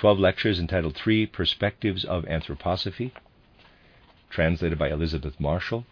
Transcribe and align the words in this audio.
12 0.00 0.18
lectures 0.18 0.58
entitled 0.58 0.96
Three 0.96 1.26
Perspectives 1.26 2.06
of 2.06 2.24
Anthroposophy, 2.24 3.10
translated 4.30 4.78
by 4.78 4.88
Elizabeth 4.88 5.38
Marshall. 5.38 5.84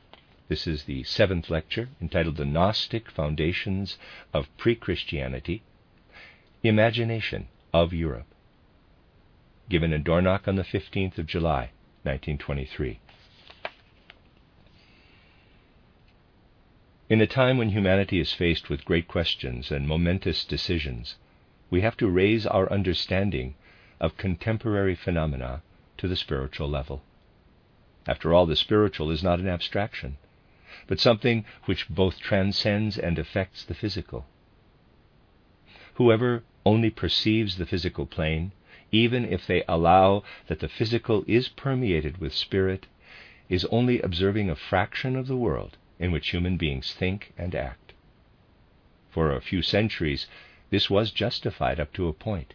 This 0.49 0.67
is 0.67 0.85
the 0.85 1.03
seventh 1.03 1.51
lecture 1.51 1.91
entitled 2.01 2.39
The 2.39 2.47
Gnostic 2.47 3.11
Foundations 3.11 3.99
of 4.33 4.49
Pre 4.57 4.75
Christianity, 4.77 5.63
Imagination 6.63 7.49
of 7.75 7.93
Europe, 7.93 8.25
given 9.69 9.93
in 9.93 10.03
Dornach 10.05 10.49
on 10.49 10.57
the 10.57 10.63
15th 10.63 11.19
of 11.19 11.27
July, 11.27 11.73
1923. 12.05 13.01
In 17.11 17.21
a 17.21 17.27
time 17.27 17.59
when 17.59 17.73
humanity 17.73 18.21
is 18.21 18.33
faced 18.33 18.71
with 18.71 18.87
great 18.87 19.07
questions 19.07 19.71
and 19.71 19.87
momentous 19.87 20.47
decisions, 20.47 21.17
we 21.69 21.83
have 21.83 21.99
to 21.99 22.09
raise 22.09 22.47
our 22.47 22.73
understanding 22.73 23.55
of 24.01 24.17
contemporary 24.17 24.95
phenomena 24.95 25.63
to 25.97 26.09
the 26.09 26.17
spiritual 26.17 26.69
level. 26.69 27.03
After 28.07 28.33
all, 28.33 28.47
the 28.47 28.57
spiritual 28.57 29.11
is 29.11 29.23
not 29.23 29.41
an 29.41 29.49
abstraction, 29.49 30.17
but 30.87 31.01
something 31.01 31.45
which 31.67 31.89
both 31.89 32.19
transcends 32.19 32.97
and 32.97 33.19
affects 33.19 33.65
the 33.65 33.75
physical. 33.75 34.27
Whoever 35.95 36.45
only 36.65 36.91
perceives 36.91 37.57
the 37.57 37.67
physical 37.67 38.07
plane, 38.07 38.53
even 38.93 39.25
if 39.25 39.47
they 39.47 39.65
allow 39.69 40.23
that 40.47 40.61
the 40.61 40.69
physical 40.69 41.25
is 41.27 41.49
permeated 41.49 42.19
with 42.19 42.35
spirit, 42.35 42.87
is 43.49 43.65
only 43.67 44.01
observing 44.01 44.49
a 44.49 44.57
fraction 44.57 45.17
of 45.17 45.27
the 45.27 45.37
world 45.37 45.77
in 45.99 46.13
which 46.13 46.31
human 46.31 46.57
beings 46.57 46.95
think 46.95 47.33
and 47.37 47.55
act. 47.55 47.93
For 49.11 49.33
a 49.33 49.41
few 49.41 49.63
centuries, 49.63 50.27
this 50.71 50.89
was 50.89 51.11
justified 51.11 51.81
up 51.81 51.93
to 51.95 52.09
a 52.09 52.13
point. 52.13 52.55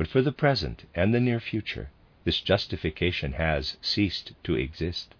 But 0.00 0.08
for 0.08 0.22
the 0.22 0.32
present 0.32 0.86
and 0.94 1.12
the 1.12 1.20
near 1.20 1.40
future, 1.40 1.90
this 2.24 2.40
justification 2.40 3.32
has 3.32 3.76
ceased 3.82 4.32
to 4.44 4.54
exist. 4.54 5.14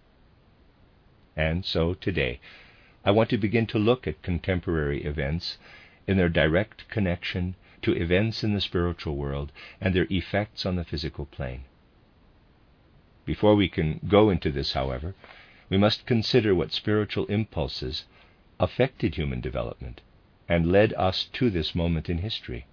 And 1.36 1.66
so 1.66 1.92
today, 1.92 2.40
I 3.04 3.10
want 3.10 3.28
to 3.28 3.36
begin 3.36 3.66
to 3.66 3.78
look 3.78 4.06
at 4.06 4.22
contemporary 4.22 5.04
events 5.04 5.58
in 6.06 6.16
their 6.16 6.30
direct 6.30 6.88
connection 6.88 7.56
to 7.82 7.94
events 7.94 8.42
in 8.42 8.54
the 8.54 8.60
spiritual 8.62 9.16
world 9.16 9.52
and 9.82 9.94
their 9.94 10.06
effects 10.08 10.64
on 10.64 10.76
the 10.76 10.84
physical 10.84 11.26
plane. 11.26 11.64
Before 13.26 13.54
we 13.54 13.68
can 13.68 14.00
go 14.08 14.30
into 14.30 14.50
this, 14.50 14.72
however, 14.72 15.14
we 15.68 15.76
must 15.76 16.06
consider 16.06 16.54
what 16.54 16.72
spiritual 16.72 17.26
impulses 17.26 18.06
affected 18.58 19.16
human 19.16 19.42
development 19.42 20.00
and 20.48 20.72
led 20.72 20.94
us 20.94 21.24
to 21.34 21.50
this 21.50 21.74
moment 21.74 22.08
in 22.08 22.16
history. 22.16 22.64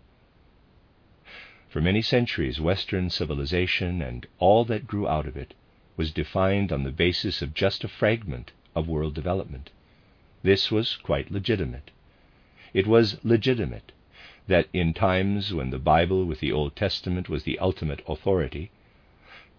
For 1.77 1.81
many 1.83 2.01
centuries, 2.01 2.59
Western 2.59 3.11
civilization 3.11 4.01
and 4.01 4.25
all 4.39 4.65
that 4.65 4.87
grew 4.87 5.07
out 5.07 5.27
of 5.27 5.37
it 5.37 5.53
was 5.95 6.11
defined 6.11 6.71
on 6.71 6.81
the 6.81 6.91
basis 6.91 7.43
of 7.43 7.53
just 7.53 7.83
a 7.83 7.87
fragment 7.87 8.51
of 8.75 8.87
world 8.87 9.13
development. 9.13 9.69
This 10.41 10.71
was 10.71 10.95
quite 10.95 11.29
legitimate. 11.29 11.91
It 12.73 12.87
was 12.87 13.23
legitimate 13.23 13.91
that 14.47 14.69
in 14.73 14.95
times 14.95 15.53
when 15.53 15.69
the 15.69 15.77
Bible 15.77 16.25
with 16.25 16.39
the 16.39 16.51
Old 16.51 16.75
Testament 16.75 17.29
was 17.29 17.43
the 17.43 17.59
ultimate 17.59 18.01
authority, 18.07 18.71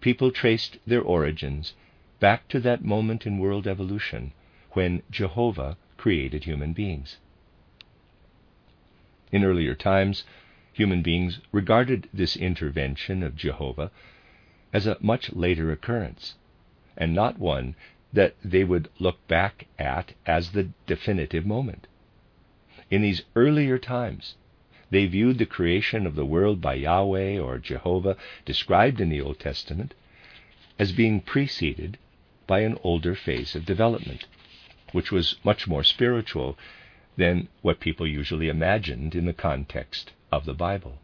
people 0.01 0.29
traced 0.29 0.77
their 0.85 1.01
origins 1.01 1.73
back 2.19 2.49
to 2.49 2.59
that 2.59 2.83
moment 2.83 3.25
in 3.25 3.37
world 3.37 3.65
evolution 3.65 4.33
when 4.71 5.03
Jehovah 5.09 5.77
created 5.95 6.43
human 6.43 6.73
beings. 6.73 7.15
In 9.31 9.45
earlier 9.45 9.73
times, 9.73 10.25
human 10.79 11.01
beings 11.01 11.41
regarded 11.51 12.07
this 12.13 12.37
intervention 12.37 13.21
of 13.21 13.35
Jehovah 13.35 13.91
as 14.71 14.87
a 14.87 14.95
much 15.01 15.29
later 15.33 15.73
occurrence, 15.73 16.35
and 16.95 17.13
not 17.13 17.37
one 17.37 17.75
that 18.13 18.33
they 18.45 18.63
would 18.63 18.87
look 18.97 19.27
back 19.27 19.67
at 19.77 20.13
as 20.25 20.51
the 20.53 20.69
definitive 20.87 21.45
moment. 21.45 21.85
In 22.89 23.01
these 23.01 23.23
earlier 23.35 23.77
times, 23.77 24.35
they 24.89 25.05
viewed 25.05 25.37
the 25.37 25.45
creation 25.45 26.07
of 26.07 26.15
the 26.15 26.25
world 26.25 26.61
by 26.61 26.75
Yahweh 26.75 27.37
or 27.37 27.57
Jehovah, 27.59 28.15
described 28.45 29.01
in 29.01 29.09
the 29.09 29.19
Old 29.19 29.37
Testament, 29.37 29.93
as 30.79 30.93
being 30.93 31.19
preceded 31.19 31.97
by 32.47 32.61
an 32.61 32.77
older 32.83 33.15
phase 33.15 33.53
of 33.53 33.65
development, 33.65 34.27
which 34.93 35.11
was 35.11 35.35
much 35.43 35.67
more 35.67 35.83
spiritual 35.83 36.57
than 37.17 37.49
what 37.61 37.81
people 37.81 38.07
usually 38.07 38.47
imagined 38.47 39.13
in 39.13 39.25
the 39.25 39.33
context 39.33 40.13
of 40.31 40.45
the 40.45 40.53
Bible. 40.53 40.99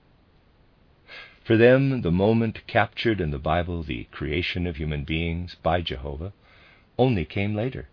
For 1.44 1.58
them, 1.58 2.02
the 2.02 2.12
moment 2.12 2.66
captured 2.66 3.22
in 3.22 3.32
the 3.32 3.40
Bible, 3.40 3.84
the 3.84 4.06
creation 4.06 4.66
of 4.66 4.78
human 4.78 5.04
beings 5.04 5.56
by 5.62 5.82
Jehovah, 5.82 6.34
only 6.98 7.26
came 7.26 7.54
later 7.54 7.88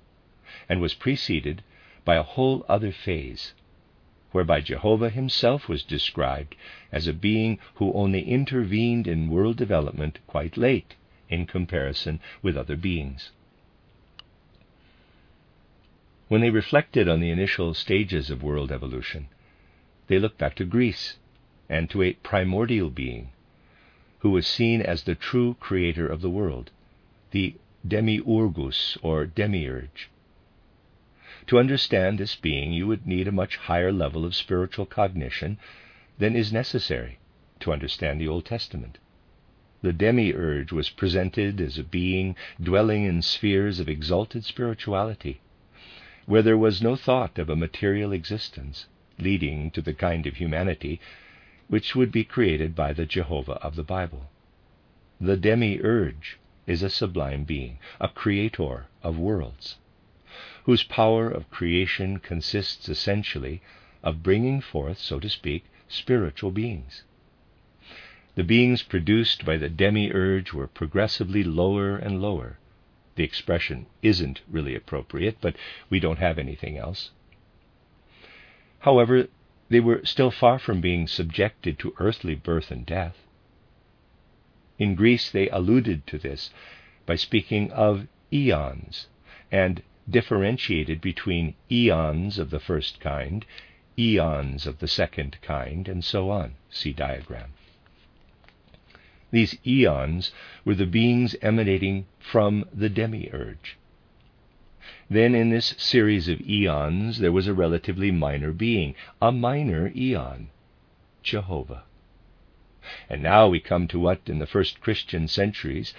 and 0.68 0.80
was 0.80 0.94
preceded 0.94 1.62
by 2.04 2.16
a 2.16 2.22
whole 2.22 2.64
other 2.68 2.92
phase, 2.92 3.52
whereby 4.30 4.60
Jehovah 4.60 5.10
himself 5.10 5.68
was 5.68 5.82
described 5.82 6.56
as 6.90 7.06
a 7.06 7.12
being 7.12 7.58
who 7.74 7.92
only 7.92 8.22
intervened 8.22 9.06
in 9.06 9.28
world 9.28 9.56
development 9.56 10.18
quite 10.26 10.56
late 10.56 10.94
in 11.28 11.46
comparison 11.46 12.20
with 12.42 12.56
other 12.56 12.76
beings. 12.76 13.30
When 16.28 16.40
they 16.40 16.50
reflected 16.50 17.08
on 17.08 17.20
the 17.20 17.30
initial 17.30 17.74
stages 17.74 18.30
of 18.30 18.42
world 18.42 18.72
evolution, 18.72 19.28
they 20.06 20.18
looked 20.18 20.38
back 20.38 20.54
to 20.56 20.64
Greece 20.64 21.18
and 21.72 21.88
to 21.88 22.02
a 22.02 22.12
primordial 22.12 22.90
being 22.90 23.30
who 24.18 24.30
was 24.30 24.46
seen 24.46 24.82
as 24.82 25.04
the 25.04 25.14
true 25.14 25.56
creator 25.58 26.06
of 26.06 26.20
the 26.20 26.28
world, 26.28 26.70
the 27.30 27.54
demiurgus 27.88 28.98
or 29.02 29.24
demiurge. 29.24 30.10
To 31.46 31.58
understand 31.58 32.18
this 32.18 32.36
being, 32.36 32.74
you 32.74 32.86
would 32.86 33.06
need 33.06 33.26
a 33.26 33.32
much 33.32 33.56
higher 33.56 33.90
level 33.90 34.26
of 34.26 34.34
spiritual 34.34 34.84
cognition 34.84 35.58
than 36.18 36.36
is 36.36 36.52
necessary 36.52 37.18
to 37.60 37.72
understand 37.72 38.20
the 38.20 38.28
Old 38.28 38.44
Testament. 38.44 38.98
The 39.80 39.94
demiurge 39.94 40.72
was 40.72 40.90
presented 40.90 41.58
as 41.58 41.78
a 41.78 41.82
being 41.82 42.36
dwelling 42.62 43.04
in 43.04 43.22
spheres 43.22 43.80
of 43.80 43.88
exalted 43.88 44.44
spirituality, 44.44 45.40
where 46.26 46.42
there 46.42 46.58
was 46.58 46.82
no 46.82 46.96
thought 46.96 47.38
of 47.38 47.48
a 47.48 47.56
material 47.56 48.12
existence, 48.12 48.86
leading 49.18 49.70
to 49.70 49.80
the 49.80 49.94
kind 49.94 50.26
of 50.26 50.36
humanity 50.36 51.00
which 51.72 51.96
would 51.96 52.12
be 52.12 52.22
created 52.22 52.74
by 52.74 52.92
the 52.92 53.06
Jehovah 53.06 53.58
of 53.62 53.76
the 53.76 53.82
Bible. 53.82 54.28
The 55.18 55.38
demiurge 55.38 56.36
is 56.66 56.82
a 56.82 56.90
sublime 56.90 57.44
being, 57.44 57.78
a 57.98 58.10
creator 58.10 58.88
of 59.02 59.18
worlds, 59.18 59.78
whose 60.64 60.82
power 60.82 61.30
of 61.30 61.50
creation 61.50 62.18
consists 62.18 62.90
essentially 62.90 63.62
of 64.02 64.22
bringing 64.22 64.60
forth, 64.60 64.98
so 64.98 65.18
to 65.20 65.30
speak, 65.30 65.64
spiritual 65.88 66.50
beings. 66.50 67.04
The 68.34 68.44
beings 68.44 68.82
produced 68.82 69.46
by 69.46 69.56
the 69.56 69.70
demiurge 69.70 70.52
were 70.52 70.66
progressively 70.66 71.42
lower 71.42 71.96
and 71.96 72.20
lower. 72.20 72.58
The 73.14 73.24
expression 73.24 73.86
isn't 74.02 74.42
really 74.46 74.74
appropriate, 74.74 75.38
but 75.40 75.56
we 75.88 76.00
don't 76.00 76.18
have 76.18 76.38
anything 76.38 76.76
else. 76.76 77.12
However, 78.80 79.28
they 79.72 79.80
were 79.80 80.04
still 80.04 80.30
far 80.30 80.58
from 80.58 80.82
being 80.82 81.08
subjected 81.08 81.78
to 81.78 81.94
earthly 81.98 82.34
birth 82.34 82.70
and 82.70 82.84
death. 82.84 83.16
In 84.78 84.94
Greece, 84.94 85.30
they 85.30 85.48
alluded 85.48 86.06
to 86.08 86.18
this 86.18 86.50
by 87.06 87.16
speaking 87.16 87.70
of 87.72 88.06
eons 88.30 89.06
and 89.50 89.82
differentiated 90.08 91.00
between 91.00 91.54
eons 91.70 92.38
of 92.38 92.50
the 92.50 92.60
first 92.60 93.00
kind, 93.00 93.46
eons 93.98 94.66
of 94.66 94.78
the 94.78 94.88
second 94.88 95.38
kind, 95.40 95.88
and 95.88 96.04
so 96.04 96.28
on. 96.28 96.54
See 96.70 96.92
diagram. 96.92 97.54
These 99.30 99.56
eons 99.66 100.32
were 100.66 100.74
the 100.74 100.84
beings 100.84 101.34
emanating 101.40 102.04
from 102.18 102.66
the 102.74 102.90
demiurge. 102.90 103.78
Then, 105.12 105.34
in 105.34 105.50
this 105.50 105.74
series 105.76 106.26
of 106.28 106.40
eons, 106.40 107.18
there 107.18 107.32
was 107.32 107.46
a 107.46 107.52
relatively 107.52 108.10
minor 108.10 108.50
being, 108.50 108.94
a 109.20 109.30
minor 109.30 109.92
eon, 109.94 110.48
Jehovah. 111.22 111.82
And 113.10 113.22
now 113.22 113.46
we 113.46 113.60
come 113.60 113.86
to 113.88 114.00
what, 114.00 114.20
in 114.24 114.38
the 114.38 114.46
first 114.46 114.80
Christian 114.80 115.28
centuries, 115.28 115.92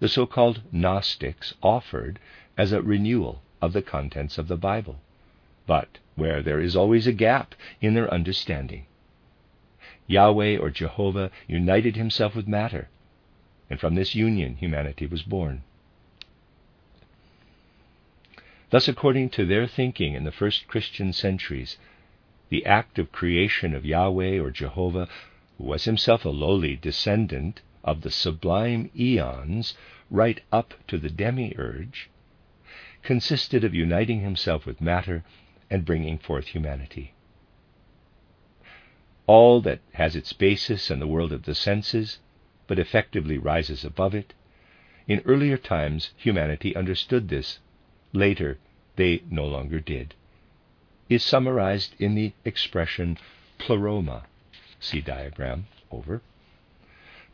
the 0.00 0.08
so 0.08 0.24
called 0.24 0.62
Gnostics 0.72 1.52
offered 1.62 2.18
as 2.56 2.72
a 2.72 2.80
renewal 2.80 3.42
of 3.60 3.74
the 3.74 3.82
contents 3.82 4.38
of 4.38 4.48
the 4.48 4.56
Bible, 4.56 4.98
but 5.66 5.98
where 6.14 6.40
there 6.40 6.58
is 6.58 6.74
always 6.74 7.06
a 7.06 7.12
gap 7.12 7.54
in 7.82 7.92
their 7.92 8.10
understanding. 8.10 8.86
Yahweh 10.06 10.56
or 10.56 10.70
Jehovah 10.70 11.30
united 11.46 11.96
himself 11.96 12.34
with 12.34 12.48
matter, 12.48 12.88
and 13.68 13.78
from 13.78 13.94
this 13.94 14.14
union 14.14 14.56
humanity 14.56 15.04
was 15.04 15.22
born. 15.22 15.64
Thus, 18.74 18.88
according 18.88 19.30
to 19.30 19.46
their 19.46 19.68
thinking 19.68 20.14
in 20.14 20.24
the 20.24 20.32
first 20.32 20.66
Christian 20.66 21.12
centuries, 21.12 21.78
the 22.48 22.66
act 22.66 22.98
of 22.98 23.12
creation 23.12 23.72
of 23.72 23.84
Yahweh 23.84 24.40
or 24.40 24.50
Jehovah, 24.50 25.08
who 25.58 25.64
was 25.66 25.84
himself 25.84 26.24
a 26.24 26.30
lowly 26.30 26.74
descendant 26.74 27.62
of 27.84 28.00
the 28.00 28.10
sublime 28.10 28.90
eons 28.98 29.74
right 30.10 30.40
up 30.50 30.74
to 30.88 30.98
the 30.98 31.08
demiurge, 31.08 32.10
consisted 33.04 33.62
of 33.62 33.76
uniting 33.76 34.22
himself 34.22 34.66
with 34.66 34.80
matter 34.80 35.22
and 35.70 35.84
bringing 35.84 36.18
forth 36.18 36.48
humanity. 36.48 37.14
All 39.28 39.60
that 39.60 39.82
has 39.92 40.16
its 40.16 40.32
basis 40.32 40.90
in 40.90 40.98
the 40.98 41.06
world 41.06 41.32
of 41.32 41.44
the 41.44 41.54
senses, 41.54 42.18
but 42.66 42.80
effectively 42.80 43.38
rises 43.38 43.84
above 43.84 44.16
it, 44.16 44.34
in 45.06 45.22
earlier 45.24 45.56
times 45.58 46.10
humanity 46.16 46.74
understood 46.74 47.28
this. 47.28 47.60
Later, 48.16 48.58
they 48.94 49.24
no 49.28 49.44
longer 49.44 49.80
did. 49.80 50.14
Is 51.08 51.24
summarized 51.24 51.96
in 51.98 52.14
the 52.14 52.32
expression 52.44 53.18
pleroma. 53.58 54.22
See 54.78 55.00
diagram 55.00 55.66
over. 55.90 56.22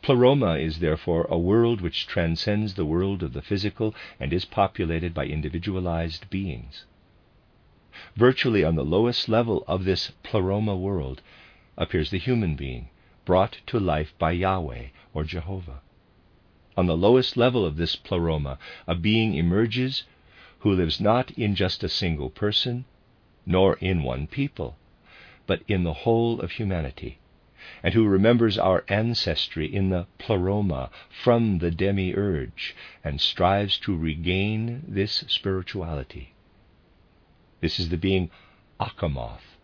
Pleroma 0.00 0.54
is 0.56 0.78
therefore 0.78 1.26
a 1.28 1.38
world 1.38 1.82
which 1.82 2.06
transcends 2.06 2.74
the 2.74 2.86
world 2.86 3.22
of 3.22 3.34
the 3.34 3.42
physical 3.42 3.94
and 4.18 4.32
is 4.32 4.46
populated 4.46 5.12
by 5.12 5.26
individualized 5.26 6.30
beings. 6.30 6.86
Virtually 8.16 8.64
on 8.64 8.74
the 8.74 8.84
lowest 8.84 9.28
level 9.28 9.62
of 9.68 9.84
this 9.84 10.12
pleroma 10.22 10.74
world 10.74 11.20
appears 11.76 12.10
the 12.10 12.16
human 12.18 12.56
being, 12.56 12.88
brought 13.26 13.58
to 13.66 13.78
life 13.78 14.14
by 14.18 14.32
Yahweh 14.32 14.86
or 15.12 15.24
Jehovah. 15.24 15.82
On 16.74 16.86
the 16.86 16.96
lowest 16.96 17.36
level 17.36 17.66
of 17.66 17.76
this 17.76 17.96
pleroma, 17.96 18.58
a 18.86 18.94
being 18.94 19.34
emerges 19.34 20.04
who 20.60 20.72
lives 20.72 21.00
not 21.00 21.30
in 21.32 21.54
just 21.54 21.82
a 21.82 21.88
single 21.88 22.30
person, 22.30 22.84
nor 23.46 23.74
in 23.76 24.02
one 24.02 24.26
people, 24.26 24.76
but 25.46 25.62
in 25.66 25.84
the 25.84 25.92
whole 25.92 26.40
of 26.40 26.52
humanity, 26.52 27.18
and 27.82 27.94
who 27.94 28.06
remembers 28.06 28.58
our 28.58 28.84
ancestry 28.88 29.66
in 29.66 29.90
the 29.90 30.06
pleroma 30.18 30.90
from 31.08 31.58
the 31.58 31.70
demiurge 31.70 32.74
and 33.02 33.20
strives 33.20 33.78
to 33.78 33.96
regain 33.96 34.82
this 34.86 35.24
spirituality. 35.28 36.34
This 37.60 37.78
is 37.78 37.88
the 37.88 37.96
being 37.96 38.30
Achamoth, 38.78 39.56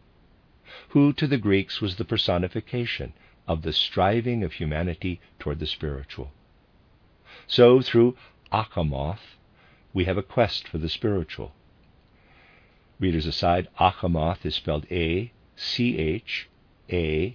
who 0.89 1.13
to 1.15 1.27
the 1.27 1.39
Greeks 1.39 1.81
was 1.81 1.97
the 1.97 2.05
personification 2.05 3.13
of 3.47 3.63
the 3.63 3.73
striving 3.73 4.43
of 4.43 4.55
humanity 4.55 5.21
toward 5.39 5.59
the 5.59 5.67
spiritual. 5.67 6.33
So, 7.47 7.81
through 7.81 8.17
Achamoth, 8.53 9.36
we 9.97 10.05
have 10.05 10.19
a 10.19 10.23
quest 10.23 10.69
for 10.69 10.77
the 10.77 10.91
spiritual. 10.91 11.53
Readers 13.01 13.25
aside, 13.25 13.67
Achamoth 13.81 14.45
is 14.45 14.55
spelled 14.55 14.85
A 14.91 15.33
C 15.57 15.97
H 15.97 16.51
A 16.93 17.35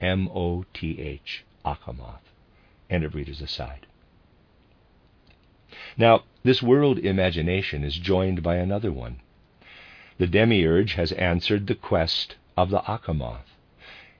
M 0.00 0.28
O 0.28 0.64
T 0.72 1.00
H, 1.00 1.44
Achamoth. 1.64 2.30
End 2.88 3.02
of 3.02 3.16
readers 3.16 3.42
aside. 3.42 3.86
Now, 5.96 6.22
this 6.44 6.62
world 6.62 7.00
imagination 7.00 7.82
is 7.82 7.98
joined 7.98 8.40
by 8.40 8.54
another 8.54 8.92
one. 8.92 9.18
The 10.18 10.28
demiurge 10.28 10.92
has 10.92 11.10
answered 11.10 11.66
the 11.66 11.74
quest 11.74 12.36
of 12.56 12.70
the 12.70 12.82
Achamoth 12.82 13.56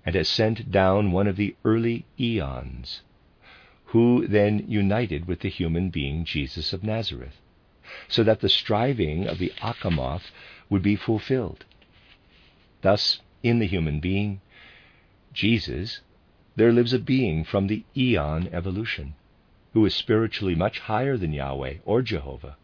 and 0.05 0.17
has 0.17 0.29
sent 0.29 0.73
down 0.73 1.13
one 1.13 1.29
of 1.29 1.37
the 1.37 1.55
early 1.65 2.05
eons, 2.19 3.03
who 3.85 4.27
then 4.27 4.65
united 4.67 5.29
with 5.29 5.39
the 5.39 5.49
human 5.49 5.91
being 5.91 6.25
Jesus 6.25 6.73
of 6.73 6.83
Nazareth, 6.83 7.41
so 8.09 8.23
that 8.23 8.41
the 8.41 8.49
striving 8.49 9.27
of 9.27 9.39
the 9.39 9.53
Achamoth 9.63 10.31
would 10.69 10.83
be 10.83 10.97
fulfilled. 10.97 11.65
Thus, 12.83 13.21
in 13.43 13.59
the 13.59 13.67
human 13.67 14.01
being, 14.01 14.41
Jesus, 15.33 16.01
there 16.57 16.73
lives 16.73 16.93
a 16.93 16.99
being 16.99 17.45
from 17.45 17.67
the 17.67 17.85
eon 17.97 18.49
evolution, 18.53 19.15
who 19.73 19.85
is 19.85 19.95
spiritually 19.95 20.55
much 20.55 20.81
higher 20.81 21.17
than 21.17 21.33
Yahweh 21.33 21.79
or 21.85 22.03
Jehovah. 22.03 22.57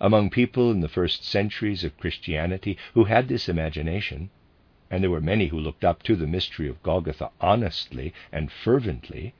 Among 0.00 0.30
people 0.30 0.70
in 0.70 0.80
the 0.80 0.88
first 0.88 1.24
centuries 1.24 1.84
of 1.84 1.98
Christianity 1.98 2.76
who 2.94 3.04
had 3.04 3.28
this 3.28 3.48
imagination, 3.48 4.30
and 4.90 5.02
there 5.02 5.10
were 5.10 5.20
many 5.20 5.48
who 5.48 5.58
looked 5.58 5.84
up 5.84 6.02
to 6.04 6.16
the 6.16 6.26
mystery 6.26 6.68
of 6.68 6.82
Golgotha 6.82 7.30
honestly 7.40 8.12
and 8.32 8.50
fervently, 8.50 9.34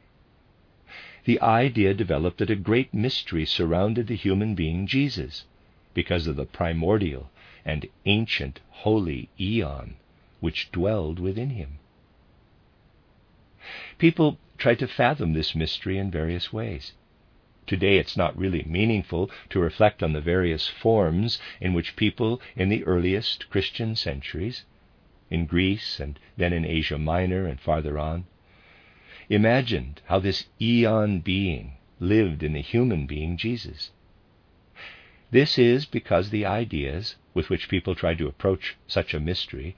the 1.29 1.43
idea 1.43 1.93
developed 1.93 2.39
that 2.39 2.49
a 2.49 2.57
great 2.57 2.95
mystery 2.95 3.45
surrounded 3.45 4.07
the 4.07 4.17
human 4.17 4.55
being 4.55 4.87
Jesus 4.87 5.45
because 5.93 6.27
of 6.27 6.37
the 6.37 6.47
primordial 6.47 7.31
and 7.67 7.87
ancient 8.07 8.61
holy 8.71 9.29
eon 9.39 9.95
which 10.41 10.73
dwelled 10.73 11.19
within 11.19 11.51
him. 11.51 11.79
People 13.99 14.39
try 14.57 14.75
to 14.75 14.89
fathom 14.89 15.35
this 15.35 15.55
mystery 15.55 15.99
in 15.99 16.11
various 16.11 16.51
ways. 16.51 16.95
Today, 17.67 17.99
it's 17.99 18.17
not 18.17 18.39
really 18.39 18.63
meaningful 18.63 19.31
to 19.51 19.61
reflect 19.61 20.03
on 20.03 20.15
the 20.15 20.23
various 20.23 20.67
forms 20.67 21.39
in 21.61 21.75
which 21.75 21.95
people 21.95 22.41
in 22.57 22.71
the 22.71 22.85
earliest 22.85 23.51
Christian 23.51 23.95
centuries, 23.95 24.65
in 25.29 25.45
Greece 25.45 26.01
and 26.01 26.19
then 26.39 26.55
in 26.55 26.65
Asia 26.65 26.97
Minor 26.97 27.45
and 27.45 27.61
farther 27.61 27.99
on, 27.99 28.25
imagined 29.29 30.01
how 30.07 30.19
this 30.19 30.47
eon 30.61 31.21
being 31.21 31.73
lived 32.01 32.43
in 32.43 32.53
the 32.53 32.61
human 32.61 33.07
being 33.07 33.37
Jesus. 33.37 33.91
This 35.31 35.59
is 35.59 35.85
because 35.85 36.31
the 36.31 36.47
ideas 36.47 37.17
with 37.35 37.51
which 37.51 37.69
people 37.69 37.95
try 37.95 38.15
to 38.15 38.27
approach 38.27 38.77
such 38.87 39.13
a 39.13 39.21
mystery 39.21 39.77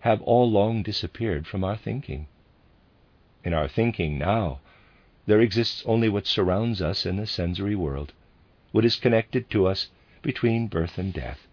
have 0.00 0.22
all 0.22 0.50
long 0.50 0.82
disappeared 0.82 1.46
from 1.46 1.64
our 1.64 1.76
thinking. 1.76 2.26
In 3.44 3.52
our 3.52 3.68
thinking 3.68 4.18
now, 4.18 4.60
there 5.26 5.40
exists 5.40 5.82
only 5.86 6.08
what 6.08 6.26
surrounds 6.26 6.80
us 6.80 7.04
in 7.04 7.16
the 7.16 7.26
sensory 7.26 7.74
world, 7.74 8.12
what 8.72 8.84
is 8.84 8.96
connected 8.96 9.50
to 9.50 9.66
us 9.66 9.88
between 10.22 10.68
birth 10.68 10.98
and 10.98 11.12
death. 11.12 11.46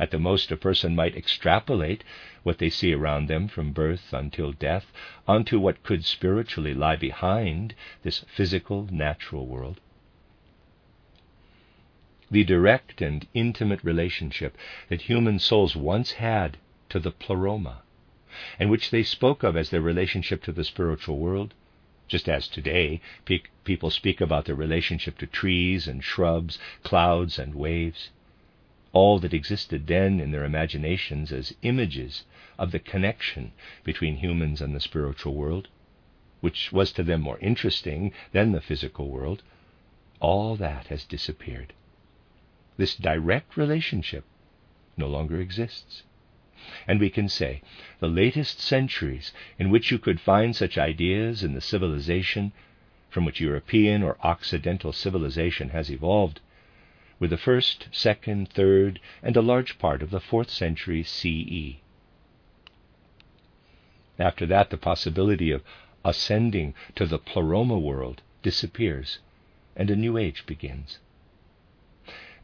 At 0.00 0.12
the 0.12 0.18
most, 0.18 0.50
a 0.50 0.56
person 0.56 0.96
might 0.96 1.14
extrapolate 1.14 2.04
what 2.42 2.56
they 2.56 2.70
see 2.70 2.94
around 2.94 3.28
them 3.28 3.48
from 3.48 3.72
birth 3.72 4.14
until 4.14 4.50
death 4.50 4.90
onto 5.28 5.60
what 5.60 5.82
could 5.82 6.06
spiritually 6.06 6.72
lie 6.72 6.96
behind 6.96 7.74
this 8.02 8.24
physical, 8.34 8.88
natural 8.90 9.46
world. 9.46 9.78
The 12.30 12.44
direct 12.44 13.02
and 13.02 13.26
intimate 13.34 13.84
relationship 13.84 14.56
that 14.88 15.02
human 15.02 15.38
souls 15.38 15.76
once 15.76 16.12
had 16.12 16.56
to 16.88 16.98
the 16.98 17.10
pleroma, 17.10 17.82
and 18.58 18.70
which 18.70 18.90
they 18.90 19.02
spoke 19.02 19.42
of 19.42 19.54
as 19.54 19.68
their 19.68 19.82
relationship 19.82 20.42
to 20.44 20.52
the 20.52 20.64
spiritual 20.64 21.18
world, 21.18 21.52
just 22.08 22.26
as 22.26 22.48
today 22.48 23.02
pe- 23.26 23.42
people 23.64 23.90
speak 23.90 24.22
about 24.22 24.46
their 24.46 24.54
relationship 24.54 25.18
to 25.18 25.26
trees 25.26 25.86
and 25.86 26.02
shrubs, 26.02 26.58
clouds 26.82 27.38
and 27.38 27.54
waves. 27.54 28.08
All 28.92 29.20
that 29.20 29.32
existed 29.32 29.86
then 29.86 30.18
in 30.18 30.32
their 30.32 30.44
imaginations 30.44 31.30
as 31.30 31.54
images 31.62 32.24
of 32.58 32.72
the 32.72 32.80
connection 32.80 33.52
between 33.84 34.16
humans 34.16 34.60
and 34.60 34.74
the 34.74 34.80
spiritual 34.80 35.34
world, 35.34 35.68
which 36.40 36.72
was 36.72 36.90
to 36.92 37.04
them 37.04 37.20
more 37.20 37.38
interesting 37.38 38.12
than 38.32 38.50
the 38.50 38.60
physical 38.60 39.08
world, 39.08 39.44
all 40.18 40.56
that 40.56 40.88
has 40.88 41.04
disappeared. 41.04 41.72
This 42.76 42.96
direct 42.96 43.56
relationship 43.56 44.24
no 44.96 45.06
longer 45.06 45.40
exists. 45.40 46.02
And 46.88 46.98
we 46.98 47.10
can 47.10 47.28
say 47.28 47.62
the 48.00 48.08
latest 48.08 48.58
centuries 48.58 49.32
in 49.58 49.70
which 49.70 49.90
you 49.92 49.98
could 49.98 50.20
find 50.20 50.56
such 50.56 50.76
ideas 50.76 51.44
in 51.44 51.54
the 51.54 51.60
civilization 51.60 52.52
from 53.08 53.24
which 53.24 53.40
European 53.40 54.02
or 54.02 54.16
Occidental 54.22 54.92
civilization 54.92 55.68
has 55.70 55.90
evolved 55.90 56.40
were 57.20 57.28
the 57.28 57.36
first, 57.36 57.86
second, 57.92 58.48
third, 58.48 58.98
and 59.22 59.36
a 59.36 59.42
large 59.42 59.78
part 59.78 60.02
of 60.02 60.10
the 60.10 60.20
fourth 60.20 60.50
century 60.50 61.04
CE. 61.04 61.76
After 64.18 64.46
that, 64.46 64.70
the 64.70 64.76
possibility 64.76 65.50
of 65.50 65.62
ascending 66.04 66.74
to 66.94 67.06
the 67.06 67.18
pleroma 67.18 67.78
world 67.78 68.22
disappears, 68.42 69.18
and 69.76 69.90
a 69.90 69.96
new 69.96 70.16
age 70.16 70.46
begins. 70.46 70.98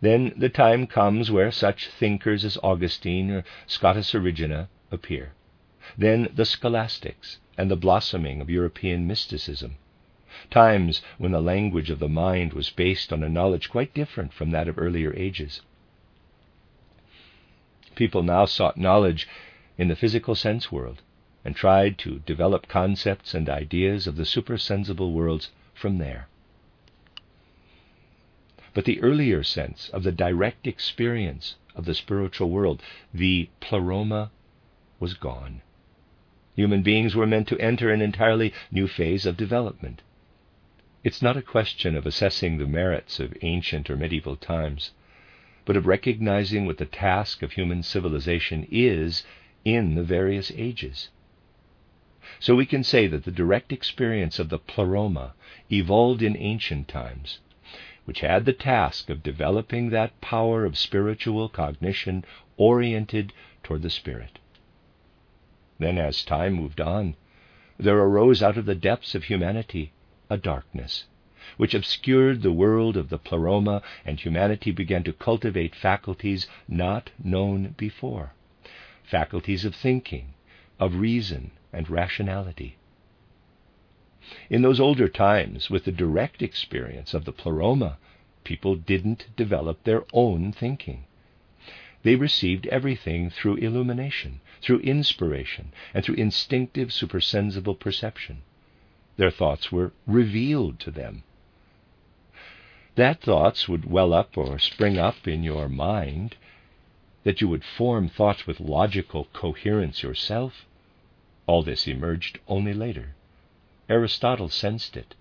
Then 0.02 0.34
the 0.36 0.50
time 0.50 0.86
comes 0.86 1.30
where 1.30 1.50
such 1.50 1.88
thinkers 1.88 2.44
as 2.44 2.58
Augustine 2.62 3.30
or 3.30 3.44
Scotus 3.66 4.12
Erigena 4.12 4.68
appear. 4.92 5.32
Then 5.96 6.28
the 6.34 6.44
scholastics, 6.44 7.38
and 7.56 7.70
the 7.70 7.76
blossoming 7.76 8.42
of 8.42 8.50
European 8.50 9.06
mysticism, 9.06 9.78
times 10.50 11.02
when 11.18 11.32
the 11.32 11.40
language 11.40 11.90
of 11.90 11.98
the 11.98 12.08
mind 12.08 12.52
was 12.52 12.70
based 12.70 13.12
on 13.12 13.22
a 13.22 13.28
knowledge 13.28 13.70
quite 13.70 13.94
different 13.94 14.32
from 14.32 14.50
that 14.50 14.68
of 14.68 14.78
earlier 14.78 15.14
ages. 15.16 15.62
People 17.94 18.22
now 18.22 18.44
sought 18.44 18.76
knowledge 18.76 19.26
in 19.78 19.88
the 19.88 19.96
physical 19.96 20.34
sense 20.34 20.70
world 20.70 21.02
and 21.44 21.54
tried 21.54 21.96
to 21.98 22.18
develop 22.26 22.68
concepts 22.68 23.34
and 23.34 23.48
ideas 23.48 24.06
of 24.06 24.16
the 24.16 24.26
supersensible 24.26 25.12
worlds 25.12 25.50
from 25.74 25.98
there. 25.98 26.28
But 28.74 28.84
the 28.84 29.00
earlier 29.00 29.42
sense 29.42 29.88
of 29.88 30.02
the 30.02 30.12
direct 30.12 30.66
experience 30.66 31.56
of 31.74 31.84
the 31.84 31.94
spiritual 31.94 32.50
world, 32.50 32.82
the 33.14 33.48
pleroma, 33.60 34.30
was 35.00 35.14
gone. 35.14 35.62
Human 36.56 36.82
beings 36.82 37.14
were 37.14 37.26
meant 37.26 37.48
to 37.48 37.58
enter 37.58 37.90
an 37.90 38.02
entirely 38.02 38.52
new 38.70 38.88
phase 38.88 39.24
of 39.24 39.36
development. 39.36 40.02
It's 41.06 41.22
not 41.22 41.36
a 41.36 41.40
question 41.56 41.94
of 41.94 42.04
assessing 42.04 42.58
the 42.58 42.66
merits 42.66 43.20
of 43.20 43.38
ancient 43.42 43.88
or 43.88 43.96
medieval 43.96 44.34
times 44.34 44.90
but 45.64 45.76
of 45.76 45.86
recognizing 45.86 46.66
what 46.66 46.78
the 46.78 46.84
task 46.84 47.44
of 47.44 47.52
human 47.52 47.84
civilization 47.84 48.66
is 48.72 49.24
in 49.64 49.94
the 49.94 50.02
various 50.02 50.50
ages. 50.56 51.10
So 52.40 52.56
we 52.56 52.66
can 52.66 52.82
say 52.82 53.06
that 53.06 53.22
the 53.22 53.30
direct 53.30 53.72
experience 53.72 54.40
of 54.40 54.48
the 54.48 54.58
pleroma 54.58 55.34
evolved 55.70 56.22
in 56.22 56.36
ancient 56.36 56.88
times, 56.88 57.38
which 58.04 58.18
had 58.18 58.44
the 58.44 58.52
task 58.52 59.08
of 59.08 59.22
developing 59.22 59.90
that 59.90 60.20
power 60.20 60.64
of 60.64 60.76
spiritual 60.76 61.48
cognition 61.48 62.24
oriented 62.56 63.32
toward 63.62 63.82
the 63.82 63.90
spirit. 63.90 64.40
Then, 65.78 65.98
as 65.98 66.24
time 66.24 66.54
moved 66.54 66.80
on, 66.80 67.14
there 67.78 67.96
arose 67.96 68.42
out 68.42 68.58
of 68.58 68.66
the 68.66 68.74
depths 68.74 69.14
of 69.14 69.22
humanity 69.22 69.92
a 70.28 70.36
darkness 70.36 71.04
which 71.56 71.74
obscured 71.74 72.42
the 72.42 72.52
world 72.52 72.96
of 72.96 73.08
the 73.08 73.18
pleroma, 73.18 73.80
and 74.04 74.18
humanity 74.18 74.72
began 74.72 75.04
to 75.04 75.12
cultivate 75.12 75.74
faculties 75.74 76.48
not 76.66 77.10
known 77.22 77.74
before 77.76 78.32
faculties 79.06 79.64
of 79.64 79.74
thinking, 79.74 80.34
of 80.80 80.96
reason, 80.96 81.52
and 81.72 81.88
rationality. 81.88 82.76
In 84.50 84.62
those 84.62 84.80
older 84.80 85.08
times, 85.08 85.70
with 85.70 85.84
the 85.84 85.92
direct 85.92 86.42
experience 86.42 87.14
of 87.14 87.24
the 87.24 87.32
pleroma, 87.32 87.98
people 88.42 88.74
didn't 88.74 89.28
develop 89.36 89.84
their 89.84 90.04
own 90.12 90.52
thinking. 90.52 91.04
They 92.02 92.16
received 92.16 92.66
everything 92.66 93.30
through 93.30 93.56
illumination, 93.56 94.40
through 94.60 94.80
inspiration, 94.80 95.72
and 95.94 96.04
through 96.04 96.16
instinctive 96.16 96.92
supersensible 96.92 97.76
perception. 97.76 98.42
Their 99.16 99.30
thoughts 99.30 99.72
were 99.72 99.92
revealed 100.06 100.78
to 100.80 100.90
them 100.90 101.22
that 102.96 103.20
thoughts 103.20 103.68
would 103.68 103.84
well 103.84 104.12
up 104.14 104.36
or 104.36 104.58
spring 104.58 104.98
up 104.98 105.28
in 105.28 105.42
your 105.42 105.68
mind, 105.68 106.34
that 107.24 107.40
you 107.42 107.48
would 107.48 107.62
form 107.64 108.08
thoughts 108.08 108.46
with 108.46 108.58
logical 108.60 109.26
coherence 109.32 110.02
yourself, 110.02 110.66
all 111.46 111.62
this 111.62 111.86
emerged 111.86 112.38
only 112.48 112.72
later. 112.72 113.14
Aristotle 113.88 114.48
sensed 114.48 114.96
it, 114.96 115.14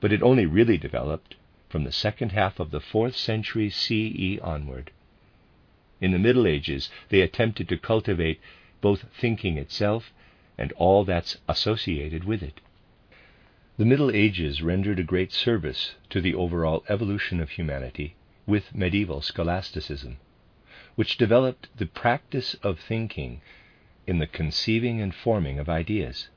but 0.00 0.12
it 0.12 0.22
only 0.22 0.46
really 0.46 0.78
developed 0.78 1.34
from 1.68 1.82
the 1.84 1.92
second 1.92 2.30
half 2.32 2.60
of 2.60 2.70
the 2.70 2.80
fourth 2.80 3.16
century 3.16 3.68
CE 3.70 4.38
onward. 4.42 4.90
In 6.00 6.12
the 6.12 6.18
Middle 6.18 6.46
Ages, 6.46 6.88
they 7.08 7.20
attempted 7.20 7.68
to 7.68 7.78
cultivate 7.78 8.40
both 8.80 9.04
thinking 9.12 9.58
itself 9.58 10.12
and 10.56 10.72
all 10.72 11.04
that's 11.04 11.36
associated 11.48 12.24
with 12.24 12.42
it. 12.42 12.60
The 13.82 13.88
Middle 13.88 14.12
Ages 14.12 14.62
rendered 14.62 15.00
a 15.00 15.02
great 15.02 15.32
service 15.32 15.96
to 16.10 16.20
the 16.20 16.36
overall 16.36 16.84
evolution 16.88 17.40
of 17.40 17.50
humanity 17.50 18.14
with 18.46 18.76
medieval 18.76 19.20
scholasticism, 19.22 20.18
which 20.94 21.18
developed 21.18 21.66
the 21.76 21.86
practice 21.86 22.54
of 22.62 22.78
thinking 22.78 23.40
in 24.06 24.20
the 24.20 24.28
conceiving 24.28 25.00
and 25.00 25.12
forming 25.12 25.58
of 25.58 25.68
ideas. 25.68 26.28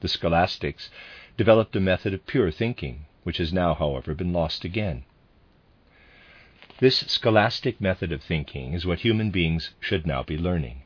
The 0.00 0.08
scholastics 0.08 0.90
developed 1.36 1.76
a 1.76 1.80
method 1.80 2.12
of 2.12 2.26
pure 2.26 2.50
thinking, 2.50 3.06
which 3.22 3.38
has 3.38 3.52
now, 3.52 3.72
however, 3.72 4.12
been 4.12 4.32
lost 4.32 4.64
again. 4.64 5.04
This 6.80 6.96
scholastic 7.06 7.80
method 7.80 8.10
of 8.10 8.24
thinking 8.24 8.72
is 8.72 8.84
what 8.84 8.98
human 9.06 9.30
beings 9.30 9.70
should 9.78 10.04
now 10.04 10.24
be 10.24 10.36
learning. 10.36 10.82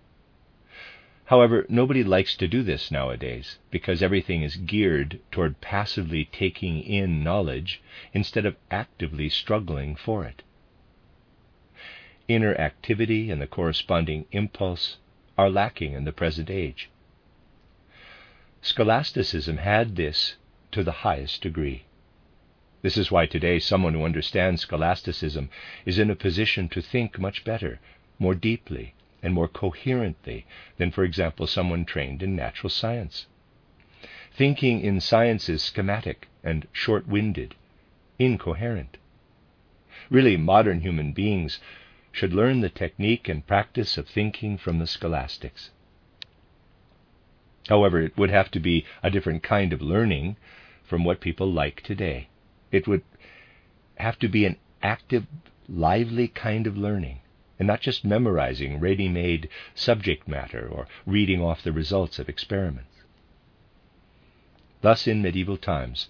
However, 1.30 1.64
nobody 1.68 2.02
likes 2.02 2.34
to 2.38 2.48
do 2.48 2.64
this 2.64 2.90
nowadays 2.90 3.60
because 3.70 4.02
everything 4.02 4.42
is 4.42 4.56
geared 4.56 5.20
toward 5.30 5.60
passively 5.60 6.24
taking 6.24 6.82
in 6.82 7.22
knowledge 7.22 7.80
instead 8.12 8.44
of 8.44 8.56
actively 8.68 9.28
struggling 9.28 9.94
for 9.94 10.24
it. 10.24 10.42
Inner 12.26 12.56
activity 12.56 13.30
and 13.30 13.40
the 13.40 13.46
corresponding 13.46 14.26
impulse 14.32 14.96
are 15.38 15.48
lacking 15.48 15.92
in 15.92 16.02
the 16.02 16.10
present 16.10 16.50
age. 16.50 16.90
Scholasticism 18.60 19.58
had 19.58 19.94
this 19.94 20.34
to 20.72 20.82
the 20.82 21.06
highest 21.06 21.42
degree. 21.42 21.84
This 22.82 22.96
is 22.96 23.12
why 23.12 23.26
today 23.26 23.60
someone 23.60 23.94
who 23.94 24.04
understands 24.04 24.62
scholasticism 24.62 25.48
is 25.86 25.96
in 25.96 26.10
a 26.10 26.16
position 26.16 26.68
to 26.70 26.82
think 26.82 27.20
much 27.20 27.44
better, 27.44 27.78
more 28.18 28.34
deeply, 28.34 28.94
and 29.22 29.34
more 29.34 29.48
coherently 29.48 30.46
than, 30.78 30.90
for 30.90 31.04
example, 31.04 31.46
someone 31.46 31.84
trained 31.84 32.22
in 32.22 32.34
natural 32.34 32.70
science. 32.70 33.26
Thinking 34.32 34.80
in 34.80 35.00
science 35.00 35.48
is 35.48 35.62
schematic 35.62 36.28
and 36.42 36.66
short 36.72 37.06
winded, 37.06 37.54
incoherent. 38.18 38.96
Really, 40.08 40.36
modern 40.36 40.80
human 40.80 41.12
beings 41.12 41.60
should 42.12 42.32
learn 42.32 42.60
the 42.60 42.70
technique 42.70 43.28
and 43.28 43.46
practice 43.46 43.98
of 43.98 44.08
thinking 44.08 44.56
from 44.56 44.78
the 44.78 44.86
scholastics. 44.86 45.70
However, 47.68 48.00
it 48.00 48.16
would 48.16 48.30
have 48.30 48.50
to 48.52 48.60
be 48.60 48.84
a 49.02 49.10
different 49.10 49.42
kind 49.42 49.72
of 49.72 49.82
learning 49.82 50.36
from 50.82 51.04
what 51.04 51.20
people 51.20 51.52
like 51.52 51.82
today. 51.82 52.28
It 52.72 52.88
would 52.88 53.02
have 53.96 54.18
to 54.20 54.28
be 54.28 54.44
an 54.46 54.56
active, 54.82 55.26
lively 55.68 56.26
kind 56.26 56.66
of 56.66 56.76
learning 56.76 57.20
and 57.60 57.66
not 57.66 57.82
just 57.82 58.06
memorizing 58.06 58.80
ready 58.80 59.06
made 59.06 59.46
subject 59.74 60.26
matter 60.26 60.66
or 60.66 60.88
reading 61.04 61.42
off 61.42 61.62
the 61.62 61.70
results 61.70 62.18
of 62.18 62.26
experiments. 62.26 63.02
Thus, 64.80 65.06
in 65.06 65.20
medieval 65.20 65.58
times, 65.58 66.08